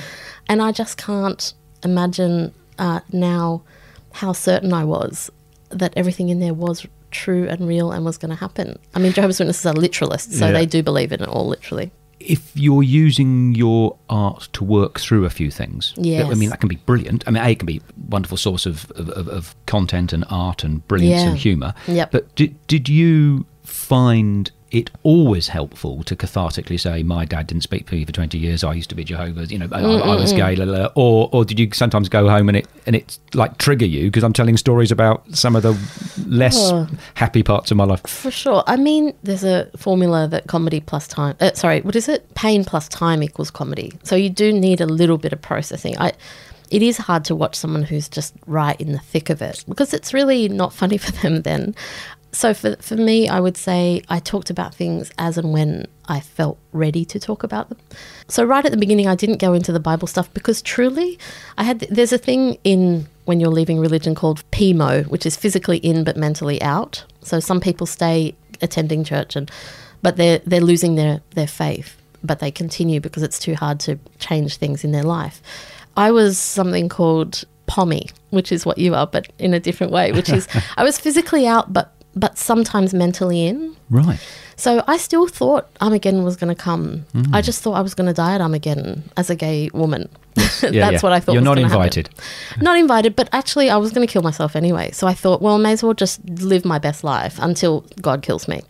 [0.50, 3.62] and I just can't imagine uh, now
[4.14, 5.30] how certain I was
[5.70, 8.78] that everything in there was true and real and was going to happen.
[8.96, 10.52] I mean, Jehovah's Witnesses are literalists, so Yeah.
[10.54, 11.92] they do believe in it all literally.
[12.26, 16.30] If you're using your art to work through a few things, Yes.
[16.32, 17.24] I mean that can be brilliant.
[17.28, 20.26] I mean, a it can be a wonderful source of, of, of- of content and
[20.30, 21.30] art and brilliance Yeah.
[21.30, 21.74] and humour.
[21.88, 22.12] Yep.
[22.12, 27.88] But did did you find it always helpful to cathartically say, "My dad didn't speak
[27.88, 28.64] to me for twenty years.
[28.64, 29.52] I used to be Jehovah's.
[29.52, 32.28] You know, I, I was gay." La, la, la," or or did you sometimes go
[32.30, 35.64] home and it and it like trigger you because I'm telling stories about some of
[35.64, 35.74] the
[36.28, 36.88] less Oh.
[37.14, 38.02] happy parts of my life?
[38.06, 38.64] For sure.
[38.68, 42.34] I mean, there's a formula that comedy plus time, uh, sorry, what is it?
[42.36, 43.94] Pain plus time equals comedy.
[44.04, 45.98] So you do need a little bit of processing.
[45.98, 46.12] I,
[46.72, 49.94] it is hard to watch someone who's just right in the thick of it because
[49.94, 51.76] it's really not funny for them then.
[52.36, 56.20] So for, for me, I would say I talked about things as and when I
[56.20, 57.78] felt ready to talk about them.
[58.28, 61.18] So right at the beginning, I didn't go into the Bible stuff because truly,
[61.58, 65.78] I had there's a thing in when you're leaving religion called PIMO, which is physically
[65.78, 67.06] in but mentally out.
[67.22, 69.50] So some people stay attending church and
[70.02, 73.98] but they're they're losing their their faith, but they continue because it's too hard to
[74.20, 75.42] change things in their life.
[75.96, 80.12] I was something called POMI, which is what you are, but in a different way,
[80.12, 83.76] which is I was physically out but but sometimes mentally in.
[83.90, 84.20] Right.
[84.58, 87.06] So I still thought Armageddon was going to come.
[87.14, 87.34] Mm.
[87.34, 90.08] I just thought I was going to die at Armageddon as a gay woman.
[90.36, 91.00] That's Yeah, yeah.
[91.02, 91.34] what I thought.
[91.34, 91.82] You're not gonna happen.
[91.82, 92.10] invited.
[92.62, 94.92] Not invited, but actually, I was going to kill myself anyway.
[94.92, 98.22] So I thought, well, I may as well just live my best life until God
[98.22, 98.62] kills me.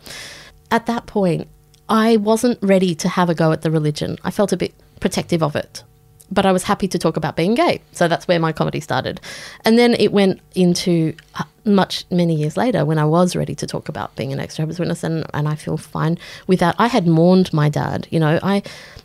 [0.71, 1.47] At that point,
[1.87, 4.17] I wasn't ready to have a go at the religion.
[4.23, 5.83] I felt a bit protective of it.
[6.31, 7.81] But I was happy to talk about being gay.
[7.91, 9.21] So that's where my comedy started.
[9.63, 13.67] And then it went into uh, much, many years later when I was ready to
[13.67, 16.75] talk about being an ex Jehovah's Witness and, and I feel fine with that.
[16.77, 18.07] I had mourned my dad.
[18.11, 18.63] You know, I,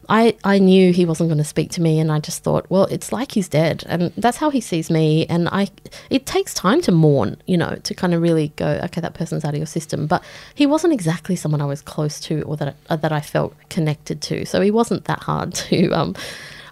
[0.09, 2.85] I, I knew he wasn't going to speak to me and I just thought, well,
[2.87, 3.85] it's like he's dead.
[3.87, 5.27] And that's how he sees me.
[5.27, 5.69] And I,
[6.11, 9.45] it takes time to mourn, you know, to kind of really go, okay, that person's
[9.45, 10.07] out of your system.
[10.07, 10.23] But
[10.55, 14.21] he wasn't exactly someone I was close to or that, uh, that I felt connected
[14.23, 14.45] to.
[14.45, 16.15] So he wasn't that hard to, um,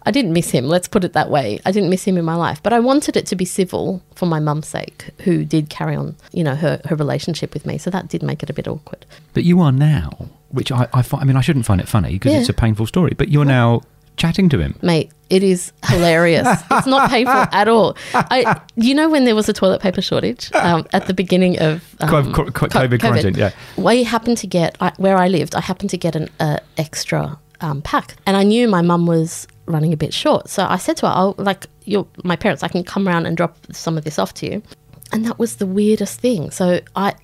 [0.09, 1.61] I didn't miss him, let's put it that way.
[1.67, 4.25] I didn't miss him in my life, but I wanted it to be civil for
[4.25, 7.77] my mum's sake, who did carry on, you know, her, her relationship with me.
[7.77, 9.05] So that did make it a bit awkward.
[9.35, 12.33] But you are now, which I, I I mean, I shouldn't find it funny because
[12.33, 12.39] Yeah.
[12.41, 13.83] it's a painful story, but you're now
[14.17, 14.77] chatting to him.
[14.81, 16.49] Mate, it is hilarious.
[16.71, 17.95] it's not painful at all.
[18.15, 21.85] I, you know, when there was a toilet paper shortage um, at the beginning of
[22.01, 23.51] um, Co- co- co- COVID quarantine, yeah.
[23.77, 25.55] we happened to get I, where I lived.
[25.55, 29.47] I happened to get an uh, extra um, pack, and I knew my mum was
[29.69, 30.49] running a bit short.
[30.49, 32.63] So I said to her, "I'll like your my parents.
[32.63, 34.63] I can come around and drop some of this off to you."
[35.11, 36.51] And that was the weirdest thing.
[36.51, 37.15] So I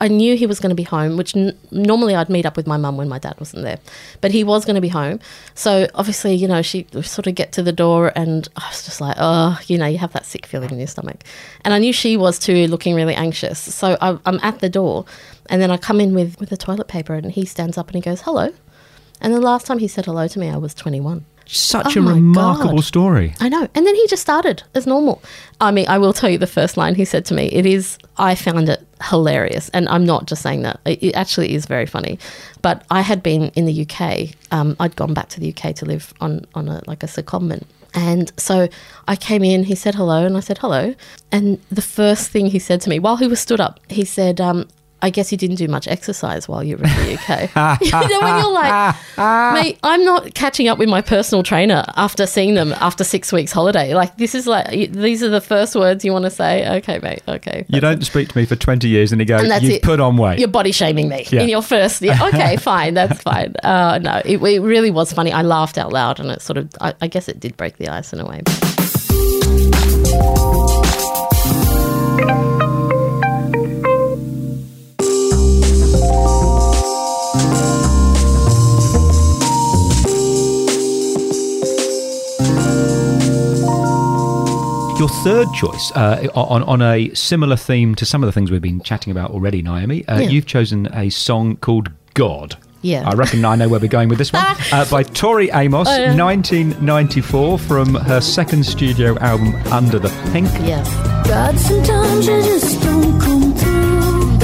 [0.00, 2.66] I- knew he was going to be home, which n- normally I'd meet up with
[2.66, 3.78] my mum when my dad wasn't there,
[4.20, 5.20] but he was going to be home.
[5.54, 9.00] So obviously, you know, she sort of get to the door, and I was just
[9.00, 11.22] like, oh, you know, you have that sick feeling in your stomach,
[11.64, 13.58] and I knew she was too, looking really anxious.
[13.60, 15.04] So I, I'm at the door,
[15.48, 17.94] and then I come in with with the toilet paper, and he stands up and
[17.96, 18.52] he goes, hello.
[19.20, 21.24] And the last time he said hello to me, I was 21.
[21.52, 22.84] Such Oh a remarkable God.
[22.84, 23.34] story.
[23.40, 23.66] I know.
[23.74, 25.20] And then he just started as normal.
[25.60, 27.46] I mean, I will tell you the first line he said to me.
[27.46, 29.68] It is, I found it hilarious.
[29.70, 30.78] And I'm not just saying that.
[30.84, 32.18] It, actually is very funny.
[32.62, 34.28] But I had been in the UK.
[34.52, 37.64] Um, I'd gone back to the UK to live on, on a, like a secondment.
[37.94, 38.68] And so
[39.08, 40.94] I came in, he said hello, and I said hello.
[41.32, 44.40] And the first thing he said to me while he was stood up, he said,
[44.40, 44.68] um,
[45.02, 47.80] I guess you didn't do much exercise while you were in the UK.
[47.82, 48.94] you know, when you're like,
[49.54, 53.50] mate, I'm not catching up with my personal trainer after seeing them after six weeks
[53.52, 53.94] holiday.
[53.94, 56.68] Like, this is like, these are the first words you want to say.
[56.78, 57.64] Okay, mate, okay.
[57.68, 59.82] You don't speak to me for 20 years and you go, And that's you've it.
[59.82, 60.38] put on weight.
[60.38, 61.42] You're body shaming me Yeah.
[61.42, 62.02] in your first.
[62.02, 63.54] Yeah, okay, fine, that's fine.
[63.62, 65.32] Uh, no, it, it really was funny.
[65.32, 67.88] I laughed out loud, and it sort of, I, I guess, it did break the
[67.88, 68.42] ice in a way.
[85.00, 88.60] Your third choice, uh, on, on a similar theme to some of the things we've
[88.60, 90.28] been chatting about already, Naomi, uh, Yeah.
[90.28, 92.58] you've chosen a song called God.
[92.82, 93.08] Yeah.
[93.08, 94.44] I reckon I know where we're going with this one.
[94.72, 96.14] Uh, by Tori Amos, Oh, yeah.
[96.14, 100.48] 1994, from her second studio album, Under the Pink.
[100.60, 100.86] Yes.
[101.26, 104.38] God, sometimes you just don't come through.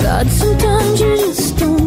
[0.00, 1.81] God, sometimes you just don't come through.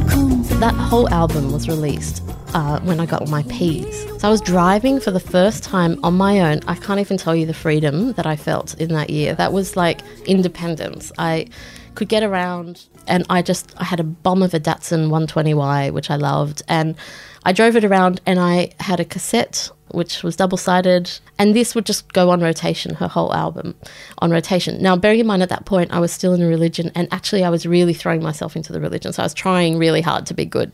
[0.60, 4.04] That whole album was released uh, when I got my P's.
[4.20, 6.62] So I was driving for the first time on my own.
[6.65, 9.36] I can't even tell you the freedom that I felt in that year.
[9.36, 11.12] That was like independence.
[11.18, 11.48] I
[11.94, 16.10] could get around and I just I had a bomb of a Datsun 120Y which
[16.10, 16.96] I loved and
[17.44, 21.73] I drove it around and I had a cassette which was double sided and this
[21.73, 23.75] would just go on rotation her whole album
[24.19, 24.81] on rotation.
[24.81, 27.43] Now bearing in mind at that point I was still in a religion and actually
[27.43, 30.34] I was really throwing myself into the religion so I was trying really hard to
[30.34, 30.71] be good.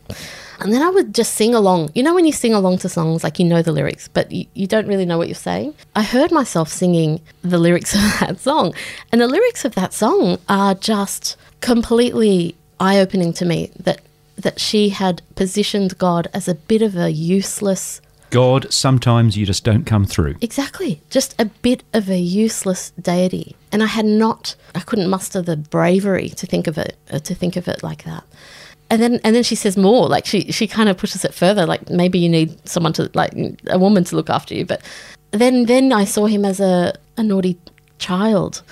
[0.60, 1.90] And then I would just sing along.
[1.94, 4.46] You know when you sing along to songs like you know the lyrics but you,
[4.54, 5.74] you don't really know what you're saying?
[5.96, 8.74] I heard myself singing the lyrics of that song
[9.10, 14.00] and the lyrics of that song are just completely eye-opening to me that
[14.36, 18.00] that she had positioned God as a bit of a useless
[18.32, 20.36] God, sometimes you just don't come through.
[20.40, 21.02] Exactly.
[21.10, 23.54] Just a bit of a useless deity.
[23.70, 27.34] And I had not I couldn't muster the bravery to think of it uh, to
[27.34, 28.24] think of it like that.
[28.88, 31.66] And then and then she says more, like she she kind of pushes it further
[31.66, 33.34] like maybe you need someone to like
[33.66, 34.80] a woman to look after you, but
[35.32, 37.58] then then I saw him as a a naughty
[37.98, 38.62] child.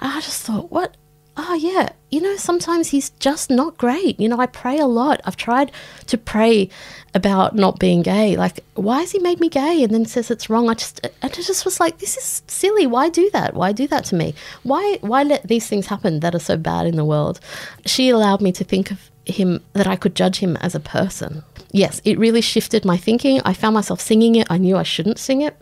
[0.00, 0.94] I just thought, what
[1.36, 4.18] oh yeah you know sometimes he's just not great.
[4.18, 5.20] You know i pray a lot.
[5.24, 5.72] I've tried
[6.06, 6.70] to pray
[7.14, 8.36] about not being gay.
[8.36, 9.82] Like why has he made me gay?
[9.82, 10.68] And then says it's wrong.
[10.70, 12.86] I just i just was like this is silly.
[12.86, 13.54] Why do that?
[13.54, 14.34] Why do that to me?
[14.62, 17.40] Why why let these things happen that are so bad in the world?
[17.84, 21.42] She allowed me to think of him that i could judge him as a person.
[21.72, 23.40] Yes it really shifted my thinking.
[23.44, 24.46] I found myself singing it.
[24.48, 25.56] I knew i shouldn't sing it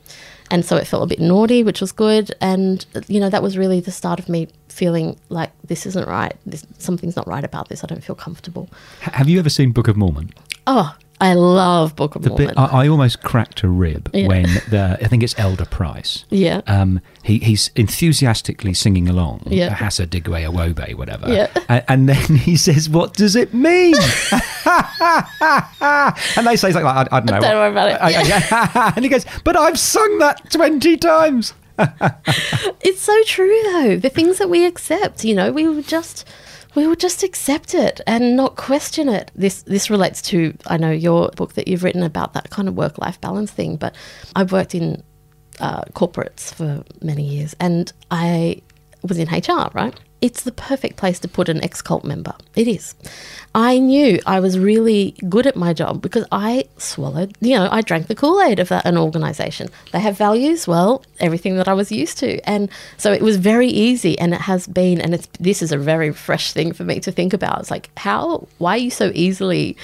[0.54, 2.32] and so it felt a bit naughty, which was good.
[2.40, 6.36] And you know that was really the start of me feeling like this isn't right.
[6.46, 7.82] This, something's not right about this.
[7.82, 8.68] I don't feel comfortable.
[9.02, 10.30] H- have you ever seen Book of Mormon?
[10.68, 12.48] Oh, I love Book of The Mormon.
[12.48, 14.26] bit, I, I almost cracked a rib Yeah.
[14.26, 16.24] when the I think it's Elder Price.
[16.28, 16.60] Yeah.
[16.66, 19.44] Um, he, he's enthusiastically singing along.
[19.46, 19.74] Yeah.
[19.74, 21.32] Hasa Diga Eebowai, whatever.
[21.32, 21.48] Yeah.
[21.68, 23.94] And, and then he says, "What does it mean?"
[25.80, 27.98] and they say something like, "I, I don't know." Don't worry about it.
[28.00, 33.96] I- and he goes, "But I've sung that twenty times." It's so true though.
[33.96, 36.26] The things that we accept, you know, we would just
[36.74, 39.30] we would just accept it and not question it.
[39.34, 42.74] This this relates to I know your book that you've written about that kind of
[42.74, 43.94] work life balance thing, but
[44.34, 45.02] I've worked in
[45.60, 48.62] uh, corporates for many years and I
[49.02, 49.98] was in HR, right?
[50.24, 52.32] It's the perfect place to put an ex cult member.
[52.56, 52.94] It is.
[53.54, 57.82] I knew I was really good at my job because I swallowed, you know, I
[57.82, 59.68] drank the Kool Aid of an organization.
[59.92, 62.40] They have values, well, everything that I was used to.
[62.48, 65.76] And so it was very easy and it has been, and it's, this is a
[65.76, 67.60] very fresh thing for me to think about.
[67.60, 69.76] It's like, how, why are you so easily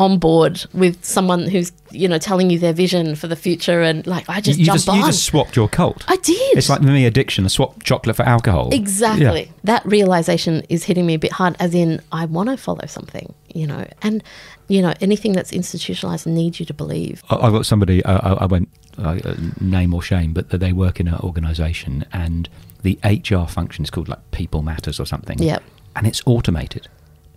[0.00, 3.82] on board with someone who's, you know, telling you their vision for the future?
[3.82, 4.96] And like, I just you, jump just, on.
[4.98, 6.04] you just swapped your cult.
[6.08, 6.56] I did.
[6.58, 7.44] It's like me addiction.
[7.44, 8.70] I swapped chocolate for alcohol.
[8.72, 9.42] Exactly.
[9.44, 9.52] Yeah.
[9.64, 13.32] That realization is hitting me a bit hard, as in, I want to follow something,
[13.54, 14.24] you know, and,
[14.68, 17.22] you know, anything that's institutionalized needs you to believe.
[17.30, 19.18] I- I've got somebody, uh, I I won't uh,
[19.60, 22.48] name or shame, but they work in an organisation and
[22.82, 25.38] the HR function is called like People Matters or something.
[25.38, 25.62] Yep.
[25.96, 26.88] And it's automated.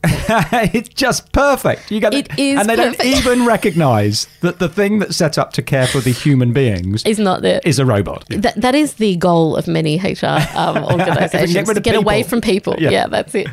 [0.74, 1.90] it's just perfect.
[1.92, 3.02] You get It is and they perfect.
[3.02, 7.04] don't even recognise that the thing that's set up to care for the human beings
[7.06, 7.62] Is not there.
[7.64, 8.26] is a robot.
[8.30, 12.42] That, that is the goal of many HR um, organizations Get to get away from
[12.42, 12.76] people.
[12.78, 12.90] Yeah.
[12.90, 13.08] Yeah.
[13.08, 13.48] that's it.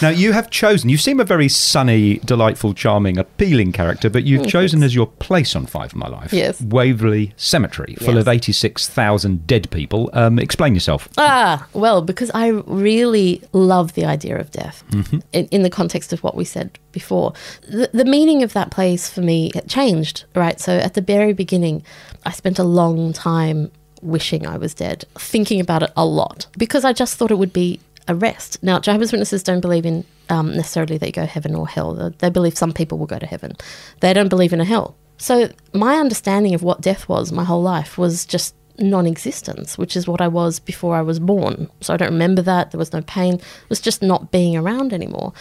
[0.00, 0.88] Now you have chosen.
[0.90, 5.56] You seem a very sunny, delightful, charming, appealing character, but you've chosen as your place
[5.56, 6.60] on Five of My Life, Mm, Yes.
[6.60, 8.20] Waverley Cemetery, full Yes.
[8.22, 10.10] of eighty-six thousand dead people.
[10.12, 11.08] Um, explain yourself.
[11.18, 14.84] Ah, well, because I really love the idea of death
[15.32, 17.32] in, in the context of what we said before.
[17.68, 20.60] The, the meaning of that place for me changed, right?
[20.60, 21.82] So at the very beginning,
[22.24, 26.84] I spent a long time wishing I was dead, thinking about it a lot, because
[26.84, 28.62] I just thought it would be a rest.
[28.62, 31.94] Now, Jehovah's Witnesses don't believe in um, necessarily that you go heaven or hell.
[31.94, 33.52] They- They believe some people will go to heaven.
[34.00, 34.96] They don't believe in a hell.
[35.18, 40.06] So my understanding of what death was my whole life was just non-existence, which is
[40.06, 41.68] what I was before I was born.
[41.80, 42.70] So I don't remember that.
[42.70, 43.34] There was no pain.
[43.34, 45.32] It was just not being around anymore.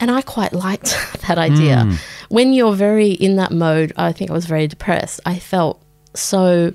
[0.00, 0.96] And I quite liked
[1.28, 1.92] that idea.
[2.30, 5.20] When you're very in that mode, I think I was very depressed.
[5.26, 5.82] I felt
[6.14, 6.72] so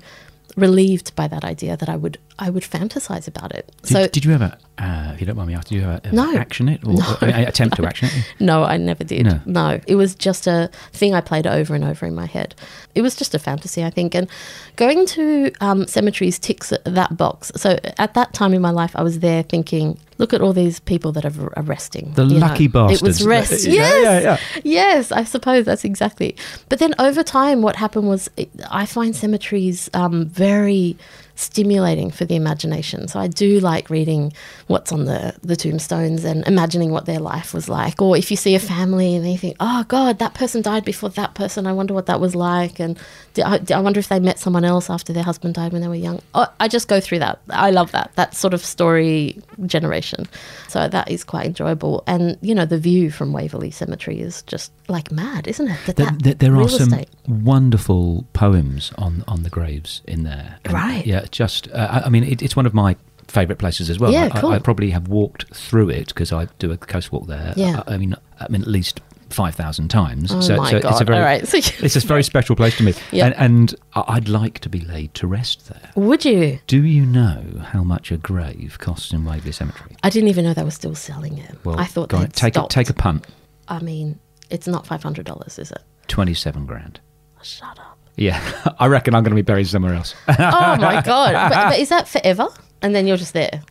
[0.56, 3.70] relieved by that idea that I would I would fantasize about it.
[3.82, 6.00] Did, so did you ever, uh, if you don't mind me asking, did you ever,
[6.04, 6.36] ever No.
[6.36, 8.34] action it or uh, attempt to action it?
[8.40, 9.24] No, I never did.
[9.24, 9.40] No.
[9.46, 9.80] No.
[9.86, 12.54] it was just a thing I played over and over in my head.
[12.94, 14.14] It was just a fantasy, I think.
[14.14, 14.28] And
[14.76, 17.52] going to um, cemeteries ticks that box.
[17.56, 20.80] So at that time in my life, I was there thinking, look at all these
[20.80, 22.12] people that are are resting.
[22.14, 22.84] The lucky know.
[22.86, 23.66] lucky It was rest.
[23.66, 24.02] Yeah, yes.
[24.02, 24.60] yeah, yeah.
[24.64, 26.36] Yes, I suppose that's exactly.
[26.68, 28.30] But then over time, what happened was
[28.70, 30.96] I find cemeteries um, very
[31.36, 33.06] stimulating for the imagination.
[33.08, 34.32] So I do like reading
[34.66, 38.00] what's on the, the tombstones and imagining what their life was like.
[38.02, 41.10] Or if you see a family and you think, oh God, that person died before
[41.10, 42.80] that person, I wonder what that was like.
[42.80, 42.98] And
[43.36, 45.94] I, I wonder if they met someone else after their husband died when they were
[45.94, 46.20] young.
[46.34, 47.38] Oh, I just go through that.
[47.50, 50.26] I love that, that sort of story generation.
[50.68, 52.02] So that is quite enjoyable.
[52.06, 55.78] And, you know, the view from Waverley Cemetery is just like mad, isn't it?
[55.86, 57.10] That, There, that there, are some estate.
[57.28, 60.58] wonderful poems on, on the graves in there.
[60.64, 61.04] And, Right.
[61.06, 62.96] Yeah, just, uh, I mean, it, it's one of my
[63.28, 64.12] favourite places as well.
[64.12, 64.52] Yeah, I, cool.
[64.52, 67.52] I, I probably have walked through it because I do a coast walk there.
[67.56, 67.82] Yeah.
[67.86, 70.32] I, I mean, I mean, at least 5,000 times.
[70.32, 71.06] Oh so, my so it's a God.
[71.06, 71.46] very, All right.
[71.48, 72.94] So it's a very special place to me.
[73.10, 73.26] Yeah.
[73.26, 75.90] And, and I'd like to be laid to rest there.
[75.96, 76.60] Would you?
[76.66, 79.96] Do you know how much a grave costs in Waverley Cemetery?
[80.02, 81.56] I didn't even know they were still selling it.
[81.64, 83.26] Well, I thought they'd take a, take a punt.
[83.68, 85.82] I mean, it's not five hundred dollars, is it?
[86.08, 87.00] 27 grand.
[87.42, 87.85] Shut up.
[88.16, 88.40] Yeah,
[88.78, 90.14] I reckon I'm going to be buried somewhere else.
[90.28, 90.32] Oh
[90.76, 91.32] my god!
[91.34, 92.48] But, but is that forever?
[92.82, 93.62] And then you're just there.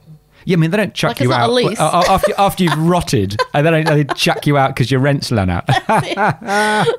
[0.47, 1.79] Yeah, I mean, they don't chuck Like, you it's not out a lease.
[1.79, 5.49] after, after you've rotted, and they don't they chuck you out because your rent's run
[5.49, 5.67] out.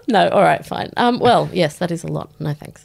[0.09, 0.91] No, all right, fine.
[0.97, 2.29] Um, well, yes, that is a lot.
[2.41, 2.85] No thanks.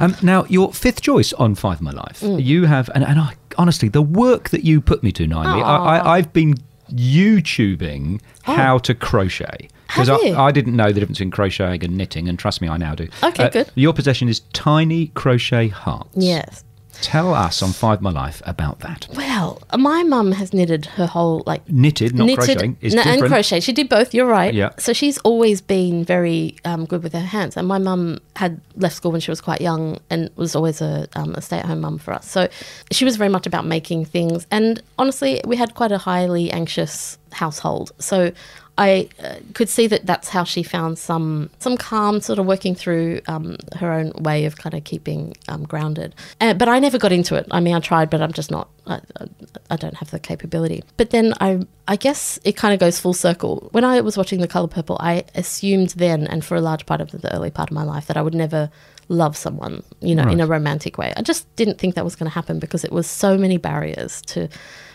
[0.00, 2.42] um, now, your fifth choice on Five of My Life, Mm.
[2.42, 5.98] you have, and, and I, honestly, the work that you put me to, Naomi, I,
[5.98, 6.54] I, I've been
[6.90, 9.68] YouTubing how to crochet.
[9.88, 10.08] Because.
[10.08, 10.16] I.
[10.48, 13.08] I didn't know the difference in crocheting and knitting, and trust me, I now do.
[13.22, 13.70] Okay, good.
[13.74, 16.10] Your possession is tiny crochet hearts.
[16.14, 16.64] Yes.
[17.00, 19.06] Tell us on Five My Life about that.
[19.14, 23.30] Well, my mum has knitted her whole like Knitted, not crocheting, is no, and different.
[23.30, 23.60] crochet.
[23.60, 24.12] She did both.
[24.12, 24.52] You're right.
[24.52, 24.70] Yeah.
[24.78, 27.56] So she's always been very um, good with her hands.
[27.56, 31.08] And my mum had left school when she was quite young and was always a,
[31.14, 32.28] um, a stay-at-home mum for us.
[32.28, 32.48] So
[32.90, 34.48] she was very much about making things.
[34.50, 37.92] And honestly, we had quite a highly anxious household.
[38.00, 38.32] So
[38.78, 42.74] I uh, could see that that's how she found some some calm, sort of working
[42.74, 46.14] through um, her own way of kind of keeping um, grounded.
[46.40, 47.46] Uh, but I never got into it.
[47.50, 48.68] I mean, I tried, but I'm just not.
[48.86, 49.26] I, I-
[49.70, 50.82] I don't have the capability.
[50.96, 53.68] But then I, I guess it kind of goes full circle.
[53.72, 57.02] When I was watching The Color Purple, I assumed then, and for a large part
[57.02, 58.70] of the early part of my life, that I would never
[59.08, 61.12] love someone, you know, in a romantic way.
[61.18, 64.22] I just didn't think that was going to happen because it was so many barriers
[64.22, 64.48] to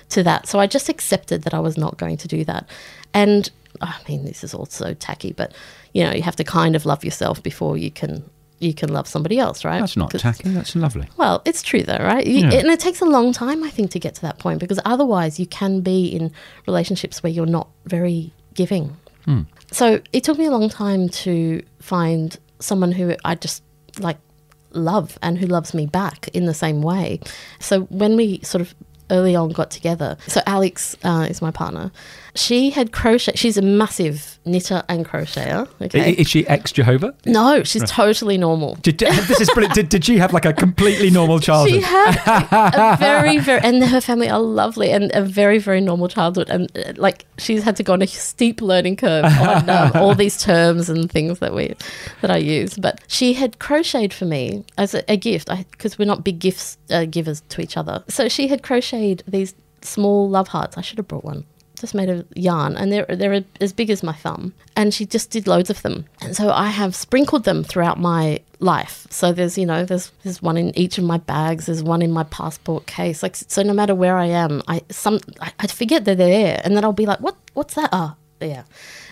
[0.10, 0.48] to that.
[0.48, 2.68] So I just accepted that I was not going to do that.
[3.14, 5.54] And I mean, this is all so tacky, but
[5.94, 8.24] you know, you have to kind of love yourself before you can
[8.60, 9.80] you can love somebody else, right?
[9.82, 10.50] That's not tacky.
[10.50, 11.08] That's lovely.
[11.18, 12.26] well, it's true though, right?
[12.26, 12.60] You, Yeah.
[12.60, 15.40] And it takes a long time, I think, to get to that point because otherwise
[15.40, 16.32] you can be in
[16.66, 18.96] relationships where you're not very giving.
[19.26, 19.42] Hmm.
[19.72, 23.64] So it took me a long time to find someone who I just
[24.00, 24.18] like
[24.72, 27.20] love and who loves me back in the same way.
[27.60, 28.74] So when we sort of
[29.10, 31.92] early on got together, so Alex uh, is my partner.
[32.36, 33.34] She had crochet.
[33.36, 35.68] She's a massive knitter and crocheter.
[35.82, 36.14] Okay.
[36.14, 37.14] Is she ex Jehovah?
[37.26, 38.76] no, she's totally normal.
[38.82, 39.76] Did, this is brilliant.
[39.76, 41.82] Did, did she have like a completely normal childhood?
[41.82, 46.08] She had a very, very, and her family are lovely and a very, very normal
[46.08, 46.50] childhood.
[46.50, 50.16] And uh, like she's had to go on a steep learning curve on um, all
[50.16, 51.76] these terms and things that we
[52.22, 52.78] that I use.
[52.78, 56.78] But she had crocheted for me as a, a gift because we're not big gifts
[56.90, 58.04] uh, givers to each other.
[58.08, 58.93] So she had crocheted
[59.28, 60.78] these small love hearts.
[60.78, 61.46] I should have brought one
[61.84, 64.54] just made of yarn, and they're they're as big as my thumb.
[64.78, 68.40] And she just did loads of them, and so I have sprinkled them throughout my
[68.60, 69.06] life.
[69.10, 71.66] So there's you know there's there's one in each of my bags.
[71.66, 73.22] There's one in my passport case.
[73.22, 76.62] Like so, no matter where I am, I some I, I forget that they're there,
[76.64, 77.90] and then I'll be like, what what's that?
[77.92, 78.64] Ah, yeah,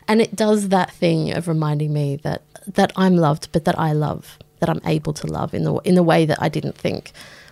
[0.07, 3.91] and it does that thing of reminding me that that I'm loved, but that I
[3.91, 7.11] love, that I'm able to love in the in the way that I didn't think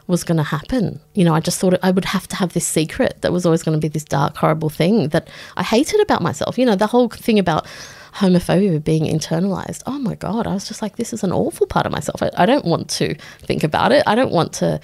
[0.10, 1.00] was going to happen.
[1.14, 3.62] You know, I just thought I would have to have this secret that was always
[3.62, 6.58] going to be this dark, horrible thing that I hated about myself.
[6.58, 7.68] You know, the whole thing about
[8.16, 9.84] homophobia being internalized.
[9.86, 12.24] Oh my God, I was just like, this is an awful part of myself.
[12.24, 14.02] I, I don't want to think about it.
[14.08, 14.82] I don't want to,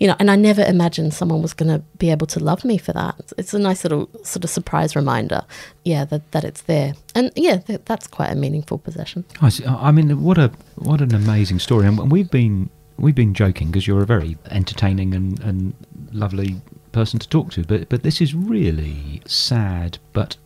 [0.00, 2.78] you know, and I never imagined someone was going to be able to love me
[2.78, 3.14] for that.
[3.38, 5.42] It's, a nice little sort of surprise reminder,
[5.84, 6.94] yeah, that, that it's there.
[7.14, 9.24] And yeah, that, that's quite a meaningful possession.
[9.40, 9.64] I, see.
[9.64, 13.86] I mean, what a what an amazing story, and we've been we've been joking because
[13.86, 15.74] you're a very entertaining and, and
[16.12, 16.56] lovely
[16.92, 20.36] person to talk to, but but this is really sad but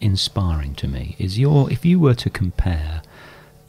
[0.00, 1.14] inspiring to me.
[1.18, 3.02] Is your if you were to compare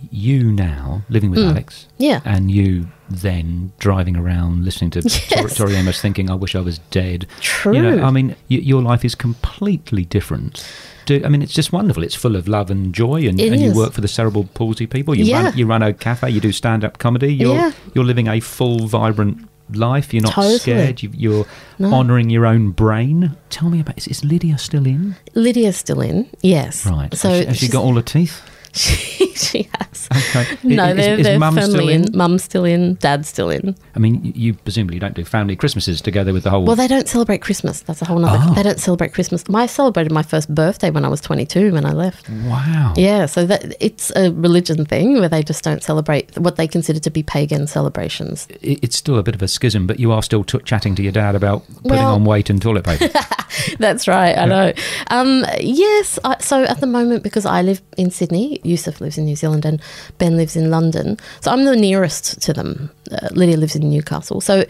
[0.10, 1.50] you now living with mm.
[1.52, 2.22] Alex, Yeah.
[2.26, 5.58] and you then driving around listening to Tori, Yes.
[5.58, 7.76] Tori Amos, thinking, "I wish I was dead." True.
[7.76, 10.66] You know, I mean, y- your life is completely different.
[11.06, 12.04] Do, I mean, it's just wonderful.
[12.04, 15.16] It's full of love and joy, and, and you work for the cerebral palsy people.
[15.16, 15.44] You Yeah.
[15.46, 16.30] run, you run a cafe.
[16.30, 17.34] You do stand-up comedy.
[17.34, 17.72] You're Yeah.
[17.94, 20.14] you're living a full, vibrant life.
[20.14, 20.58] You're not Totally.
[20.60, 21.02] scared.
[21.02, 21.46] You, you're
[21.80, 21.94] No.
[21.94, 23.36] honouring your own brain.
[23.50, 23.98] Tell me about.
[23.98, 25.16] Is, is Lydia still in?
[25.34, 26.86] Lydia's still in, yes.
[26.86, 27.14] Right.
[27.16, 28.42] So has she, has she got all her teeth?
[28.76, 30.08] she, she has.
[30.12, 30.58] Okay.
[30.64, 32.06] No, Is- they're, is they're mum still in?
[32.06, 32.18] in.
[32.18, 32.96] Mum's still in.
[32.96, 33.76] Dad's still in.
[33.96, 36.64] I mean, you presumably don't do family Christmases together with the whole.
[36.66, 37.82] Well, they don't celebrate Christmas.
[37.82, 38.40] That's a whole nother.
[38.42, 38.54] Oh.
[38.54, 39.44] They don't celebrate Christmas.
[39.54, 42.30] I celebrated my first birthday when I was 22 when I left.
[42.30, 42.94] wow.
[42.96, 47.00] Yeah, so that it's a religion thing where they just don't celebrate what they consider
[47.00, 48.48] to be pagan celebrations.
[48.62, 51.04] It- It's still a bit of a schism, but you are still t- chatting to
[51.04, 53.10] your dad about putting Well- on weight and toilet paper.
[53.80, 54.74] That's right, I know.
[55.08, 59.26] Um, yes, I, so at the moment, because I live in Sydney, Yusuf lives in
[59.26, 59.82] New Zealand, and
[60.18, 62.90] Ben lives in London, so I'm the nearest to them.
[63.12, 64.64] Uh, Lydia lives in Newcastle, so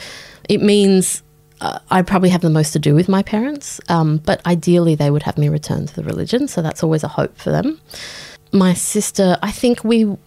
[0.50, 1.24] it means
[1.62, 3.80] uh, I probably have the most to do with my parents.
[3.88, 7.08] Um, but ideally, they would have me return to the religion, so that's always a
[7.08, 7.80] hope for them.
[8.52, 10.18] My sister, I think we,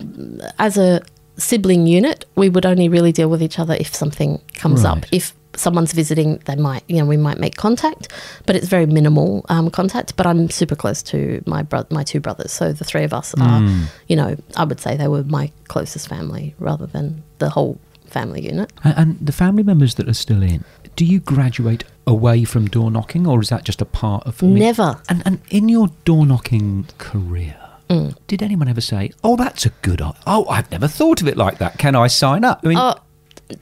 [0.59, 1.03] as a
[1.37, 5.05] sibling unit, we would only really deal with each other if something comes up.
[5.13, 8.09] If someone's visiting, they might, you know, we might make contact,
[8.47, 10.17] but it's very minimal um, contact.
[10.17, 13.35] But I'm super close to my bro- my two brothers, so the three of us
[13.41, 13.61] are,
[14.09, 18.43] you know, I would say they were my closest family rather than the whole family
[18.43, 18.73] unit.
[18.85, 20.65] and, and the family members that are still in,
[20.97, 24.61] do you graduate away from door knocking, or is that just a part of me?
[24.61, 25.01] Never.
[25.09, 27.57] And, and in your door knocking career,
[27.91, 28.17] Mm.
[28.29, 30.19] did anyone ever say, "Oh, that's a good idea.
[30.27, 31.77] Oh, I've never thought of it like that.
[31.77, 32.95] Can I sign up?" I mean, Oh,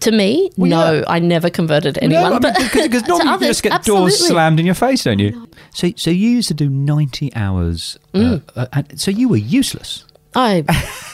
[0.01, 1.05] to me, Well, no, yeah.
[1.09, 2.24] I never converted no, anyone.
[2.26, 4.74] I mean, but because, because to normally you others, just get doors slammed in your
[4.74, 5.49] face, don't you?
[5.74, 7.99] So, so you used to do ninety hours.
[8.14, 8.43] Mm.
[8.57, 10.05] Uh, uh, and so you were useless.
[10.34, 10.64] I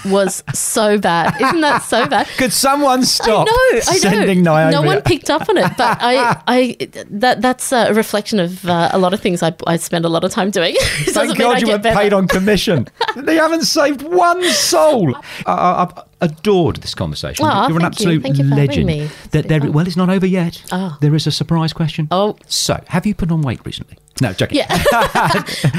[0.04, 1.40] was so bad.
[1.40, 2.28] Isn't that so bad?
[2.36, 3.98] Could someone stop I know, I know.
[3.98, 4.70] sending Naomi?
[4.72, 6.76] No one picked up on it, but I, I,
[7.10, 10.22] that that's a reflection of uh, a lot of things I, I spend a lot
[10.22, 10.74] of time doing.
[10.78, 11.98] It doesn't Thank God you were better.
[11.98, 12.86] paid on commission.
[13.16, 15.16] they haven't saved one soul.
[15.46, 17.46] I, I, I've adored this conversation.
[17.46, 17.86] Aw, You're an you.
[17.86, 18.86] absolute Thank you for having legend.
[18.86, 19.00] me.
[19.02, 20.62] It's There- there- well, it's not over yet.
[20.72, 20.98] Ah.
[21.00, 22.08] There is a surprise question.
[22.10, 22.36] Oh.
[22.46, 23.96] So, have you put on weight recently?
[24.20, 24.58] No, joking.
[24.58, 24.66] Yeah,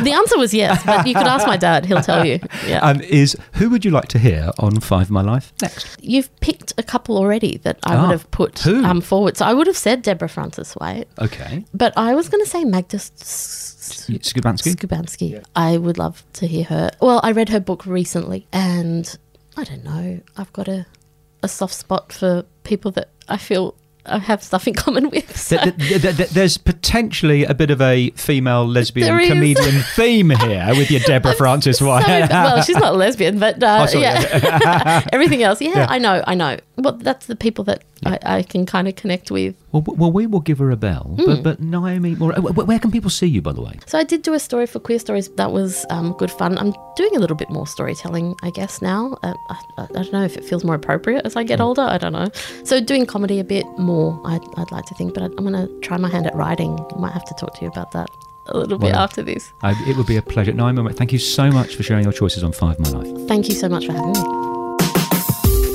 [0.02, 2.40] the answer was yes, but you could ask my dad; he'll tell you.
[2.66, 5.98] Yeah, Um, is who would you like to hear on Five of My Life next?
[6.02, 9.36] you've picked a couple already that I Ah, would have put um, forward.
[9.36, 11.66] So I would have said Deborah Frances White, Okay.
[11.74, 14.76] but I was going to say Magda Szubanski?
[14.76, 15.44] Szubanski.
[15.58, 16.92] I would love to hear her.
[17.02, 19.18] Well, I read her book recently, and
[19.60, 20.22] I don't know.
[20.38, 20.86] I've got a
[21.44, 25.38] a soft spot for people that I feel I have stuff in common with.
[25.38, 25.58] So.
[25.58, 30.68] Th- th- th- th- There's potentially a bit of a female lesbian comedian theme here
[30.70, 32.08] with your Deborah Frances So- White.
[32.30, 35.62] well, she's not a lesbian, but uh, Oh, sorry, yeah, everything else.
[35.62, 35.88] Yeah, Yeah.
[35.90, 36.58] I know, I know.
[36.78, 39.54] Well, that's the people that I, I can kind of connect with.
[39.74, 41.16] Well, well, we will give her a bell.
[41.20, 41.26] Hmm.
[41.26, 43.78] But, but Naomi, uh, where can people see you, by the way?
[43.86, 45.28] So I did do a story for Queer Stories.
[45.36, 46.58] That was um, good fun.
[46.58, 49.18] I'm doing a little bit more storytelling, I guess now.
[49.24, 51.82] Uh, I, I don't know if it feels more appropriate as I get older.
[51.82, 52.30] I don't know.
[52.64, 55.14] So doing comedy a bit more, I'd, I'd like to think.
[55.14, 56.69] But I, I'm going to try my hand at writing.
[56.78, 58.10] I might have to talk to you about that
[58.48, 59.54] a little bit Well, after this.
[59.62, 60.52] Uh, it would be a pleasure.
[60.52, 63.28] Naomi, thank you so much for sharing your choices on Five of My Life.
[63.28, 64.40] Thank you so much for having me.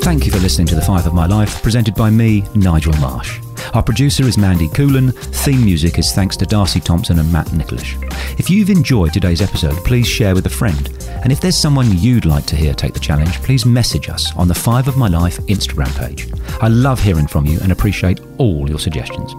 [0.02, 3.40] Thank you for listening to The Five of My Life, presented by me, Nigel Marsh.
[3.72, 5.12] Our producer is Mandy Coolan.
[5.12, 7.96] Theme music is thanks to Darcy Thompson and Matt Nicholish.
[8.38, 10.90] If you've enjoyed today's episode, please share with a friend.
[11.22, 14.46] And if there's someone you'd like to hear take the challenge, please message us on
[14.46, 16.28] the Five of My Life Instagram page.
[16.60, 19.34] I love hearing from you and appreciate all your suggestions.